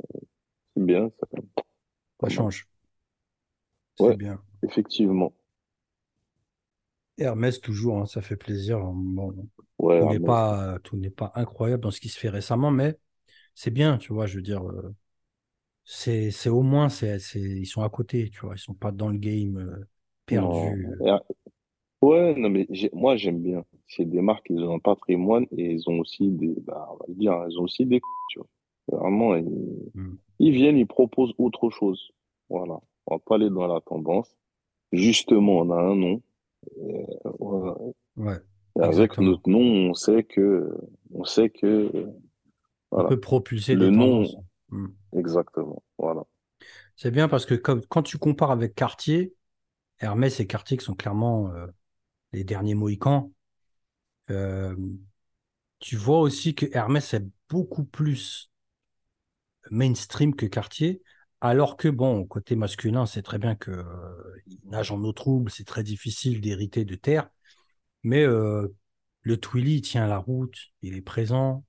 C'est 0.75 0.87
bien 0.87 1.11
ça. 1.20 1.27
Ça 2.22 2.29
change. 2.31 2.66
C'est 3.98 4.16
bien. 4.16 4.40
Effectivement. 4.62 5.35
Hermès, 7.23 7.61
toujours, 7.61 7.99
hein, 7.99 8.07
ça 8.07 8.21
fait 8.21 8.37
plaisir. 8.37 8.81
Bon, 8.81 9.35
ouais, 9.79 10.01
tout 10.01 10.09
n'est 10.09 10.21
pas, 10.21 10.79
tout 10.83 10.97
n'est 10.97 11.11
pas 11.11 11.33
incroyable 11.35 11.83
dans 11.83 11.91
ce 11.91 12.01
qui 12.01 12.09
se 12.09 12.19
fait 12.19 12.29
récemment, 12.29 12.71
mais 12.71 12.97
c'est 13.55 13.71
bien, 13.71 13.99
tu 13.99 14.13
vois, 14.13 14.27
je 14.27 14.37
veux 14.37 14.43
dire, 14.43 14.67
euh, 14.69 14.95
c'est, 15.85 16.31
c'est 16.31 16.49
au 16.49 16.63
moins, 16.63 16.89
c'est, 16.89 17.19
c'est, 17.19 17.41
ils 17.41 17.67
sont 17.67 17.83
à 17.83 17.89
côté, 17.89 18.31
tu 18.31 18.41
vois, 18.41 18.55
ils 18.55 18.61
sont 18.61 18.75
pas 18.75 18.93
dans 18.93 19.09
le 19.09 19.19
game 19.19 19.59
euh, 19.59 19.89
perdu. 20.27 20.87
Ouais, 22.01 22.35
non, 22.35 22.51
mais 22.51 22.67
moi, 22.93 23.15
j'aime 23.17 23.41
bien. 23.41 23.65
C'est 23.87 24.05
des 24.05 24.21
marques, 24.21 24.47
ils 24.51 24.59
ont 24.59 24.75
un 24.75 24.81
patrimoine 24.81 25.47
et 25.57 25.71
ils 25.73 25.89
ont 25.89 26.01
aussi 26.01 26.31
des, 26.31 26.55
bah, 26.67 26.89
on 26.91 26.97
va 26.97 27.15
dire, 27.15 27.45
ils 27.49 27.59
ont 27.61 27.63
aussi 27.63 27.87
des, 27.87 28.01
tu 28.31 28.41
vois. 28.41 28.49
Vraiment, 28.99 29.37
ils, 29.37 29.45
hmm. 29.95 30.19
ils 30.41 30.53
viennent, 30.53 30.79
ils 30.79 30.87
proposent 30.87 31.33
autre 31.39 31.71
chose. 31.71 32.11
Voilà. 32.49 32.81
On 33.07 33.15
va 33.15 33.19
pas 33.21 33.37
aller 33.37 33.51
dans 33.51 33.69
la 33.69 33.81
tendance. 33.81 34.37
Justement, 34.91 35.61
on 35.61 35.71
a 35.71 35.81
un 35.81 35.95
nom 35.95 36.23
ouais, 38.16 38.38
avec 38.81 39.18
notre 39.18 39.48
nom, 39.48 39.90
on 39.90 39.94
sait 39.94 40.25
que, 40.25 40.68
on 41.12 41.25
sait 41.25 41.51
que, 41.51 41.90
on 42.90 43.09
peut 43.09 43.20
propulser 43.20 43.75
le 43.75 43.90
nom. 43.90 44.25
Hmm. 44.68 44.88
Exactement. 45.16 45.83
Voilà. 45.98 46.25
C'est 46.96 47.11
bien 47.11 47.29
parce 47.29 47.46
que 47.46 47.55
quand 47.55 48.03
tu 48.03 48.18
compares 48.18 48.51
avec 48.51 48.75
Cartier, 48.75 49.35
Hermès 49.98 50.40
et 50.40 50.46
Cartier 50.46 50.77
qui 50.77 50.85
sont 50.85 50.94
clairement 50.94 51.51
euh, 51.53 51.66
les 52.33 52.44
derniers 52.44 52.75
Mohicans, 52.75 53.33
euh, 54.31 54.75
tu 55.79 55.96
vois 55.96 56.20
aussi 56.20 56.55
que 56.55 56.66
Hermès 56.72 57.14
est 57.14 57.27
beaucoup 57.48 57.85
plus 57.85 58.51
mainstream 59.70 60.35
que 60.35 60.46
Cartier. 60.46 61.03
Alors 61.45 61.77
que, 61.77 61.89
bon, 61.89 62.25
côté 62.25 62.55
masculin, 62.55 63.05
c'est 63.05 63.23
très 63.23 63.39
bien 63.39 63.57
qu'il 63.57 63.73
euh, 63.73 64.43
nage 64.67 64.93
en 64.93 65.03
eau 65.03 65.13
trouble, 65.13 65.51
c'est 65.51 65.65
très 65.65 65.83
difficile 65.83 66.40
d'hériter 66.40 66.85
de 66.85 66.95
terre. 66.95 67.29
Mais 68.05 68.23
euh, 68.23 68.69
le 69.23 69.37
Twilly, 69.37 69.75
il 69.79 69.83
tient 69.83 70.07
la 70.07 70.19
route, 70.19 70.57
il 70.83 70.95
est 70.95 71.03
présent. 71.03 71.65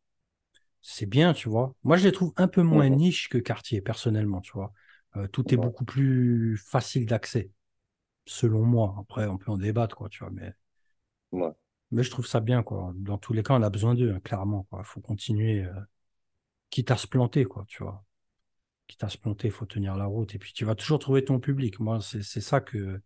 C'est 0.83 1.07
bien, 1.07 1.33
tu 1.33 1.49
vois. 1.49 1.73
Moi, 1.83 1.97
je 1.97 2.03
les 2.03 2.11
trouve 2.11 2.33
un 2.37 2.47
peu 2.47 2.61
moins 2.61 2.87
mmh 2.87 2.95
niche 2.95 3.29
que 3.29 3.39
Cartier, 3.39 3.81
personnellement, 3.81 4.41
tu 4.41 4.51
vois. 4.51 4.73
Euh, 5.15 5.27
tout 5.27 5.51
est 5.51 5.57
beaucoup 5.57 5.85
plus 5.85 6.55
facile 6.55 7.07
d'accès, 7.07 7.49
selon 8.27 8.61
moi. 8.61 8.95
Après, 8.99 9.25
on 9.25 9.39
peut 9.39 9.49
en 9.49 9.57
débattre, 9.57 9.95
quoi, 9.95 10.07
tu 10.07 10.23
vois. 10.23 10.31
Mais, 10.33 10.53
mais 11.89 12.03
je 12.03 12.11
trouve 12.11 12.27
ça 12.27 12.41
bien, 12.41 12.61
quoi. 12.61 12.91
Dans 12.93 13.17
tous 13.17 13.33
les 13.33 13.41
cas, 13.41 13.55
on 13.55 13.63
a 13.63 13.71
besoin 13.71 13.95
d'eux, 13.95 14.13
hein, 14.13 14.19
clairement. 14.19 14.67
Il 14.77 14.85
faut 14.85 15.01
continuer, 15.01 15.65
quitte 16.69 16.91
à 16.91 16.97
se 16.97 17.07
planter, 17.07 17.45
quoi, 17.45 17.65
tu 17.67 17.81
vois 17.81 18.05
quitte 18.87 19.03
à 19.03 19.09
se 19.09 19.17
planter, 19.17 19.47
il 19.47 19.51
faut 19.51 19.65
tenir 19.65 19.95
la 19.95 20.05
route. 20.05 20.35
Et 20.35 20.39
puis 20.39 20.53
tu 20.53 20.65
vas 20.65 20.75
toujours 20.75 20.99
trouver 20.99 21.23
ton 21.25 21.39
public. 21.39 21.79
Moi, 21.79 21.99
c'est 22.01 22.23
ça 22.41 22.61
que 22.61 23.01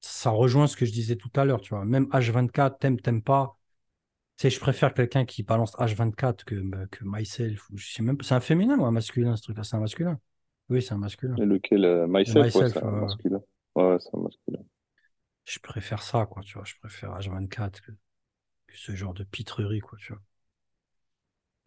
ça 0.00 0.30
rejoint 0.30 0.66
ce 0.68 0.76
que 0.76 0.86
je 0.86 0.92
disais 0.92 1.16
tout 1.16 1.30
à 1.36 1.44
l'heure, 1.44 1.60
tu 1.60 1.70
vois. 1.74 1.84
Même 1.84 2.08
H24, 2.12 2.78
t'aimes, 2.78 3.00
t'aimes 3.00 3.22
pas. 3.22 3.58
Tu 4.38 4.42
sais, 4.44 4.50
je 4.50 4.60
préfère 4.60 4.94
quelqu'un 4.94 5.24
qui 5.26 5.42
balance 5.44 5.74
H24 5.78 6.44
que, 6.44 6.56
que 6.90 7.04
myself. 7.04 7.68
je 7.74 7.86
sais 7.94 8.02
même, 8.02 8.18
c'est 8.22 8.34
un 8.34 8.40
féminin 8.40 8.78
ou 8.78 8.86
un 8.86 8.92
masculin, 8.92 9.36
ce 9.36 9.42
truc-là, 9.44 9.64
c'est 9.64 9.76
un 9.76 9.80
masculin. 9.80 10.20
Oui, 10.70 10.82
c'est 10.82 10.94
un 10.94 10.98
masculin. 10.98 11.40
Et 11.40 11.44
lequel? 11.44 11.84
euh, 11.84 12.06
Myself, 12.08 12.56
ouais, 12.56 12.68
c'est 12.68 12.82
un 12.84 12.90
euh, 12.90 12.96
masculin. 12.96 13.40
Ouais, 13.76 13.96
c'est 14.00 14.14
un 14.16 14.20
masculin. 14.20 14.64
je 15.46 15.58
préfère 15.58 16.02
ça, 16.02 16.26
quoi, 16.26 16.42
tu 16.42 16.52
vois. 16.58 16.64
Je 16.66 16.74
préfère 16.78 17.12
H24 17.14 17.80
que, 17.80 17.92
que 18.48 18.76
ce 18.76 18.94
genre 18.96 19.14
de 19.14 19.24
pitrerie, 19.24 19.80
quoi, 19.80 19.98
tu 19.98 20.12
vois. 20.12 20.22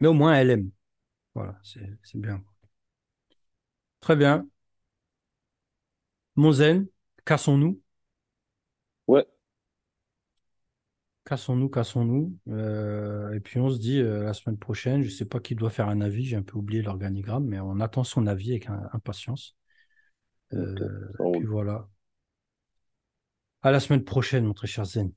Mais 0.00 0.08
au 0.08 0.12
moins, 0.12 0.34
elle 0.34 0.50
aime. 0.50 0.70
Voilà, 1.34 1.58
c'est 1.62 1.98
c'est 2.02 2.20
bien. 2.20 2.42
Très 4.00 4.16
bien. 4.16 4.48
Mon 6.36 6.52
zen, 6.52 6.86
cassons-nous. 7.24 7.80
Ouais, 9.06 9.26
Cassons-nous, 11.28 11.68
cassons-nous. 11.68 12.38
Euh, 12.48 13.34
et 13.34 13.40
puis 13.40 13.60
on 13.60 13.68
se 13.68 13.78
dit 13.78 14.00
euh, 14.00 14.24
la 14.24 14.32
semaine 14.32 14.56
prochaine, 14.56 15.02
je 15.02 15.10
sais 15.10 15.26
pas 15.26 15.40
qui 15.40 15.54
doit 15.54 15.68
faire 15.68 15.88
un 15.88 16.00
avis, 16.00 16.24
j'ai 16.24 16.36
un 16.36 16.42
peu 16.42 16.56
oublié 16.56 16.80
l'organigramme, 16.80 17.44
mais 17.44 17.60
on 17.60 17.80
attend 17.80 18.02
son 18.02 18.26
avis 18.26 18.52
avec 18.52 18.66
impatience. 18.94 19.54
Euh, 20.54 20.74
ça 21.18 21.24
puis 21.34 21.44
voilà. 21.44 21.86
À 23.60 23.70
la 23.72 23.78
semaine 23.78 24.04
prochaine, 24.04 24.46
mon 24.46 24.54
très 24.54 24.68
cher 24.68 24.86
Zen. 24.86 25.12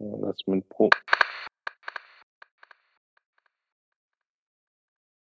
La 0.00 0.34
semaine 0.44 0.62
pro. 0.62 0.90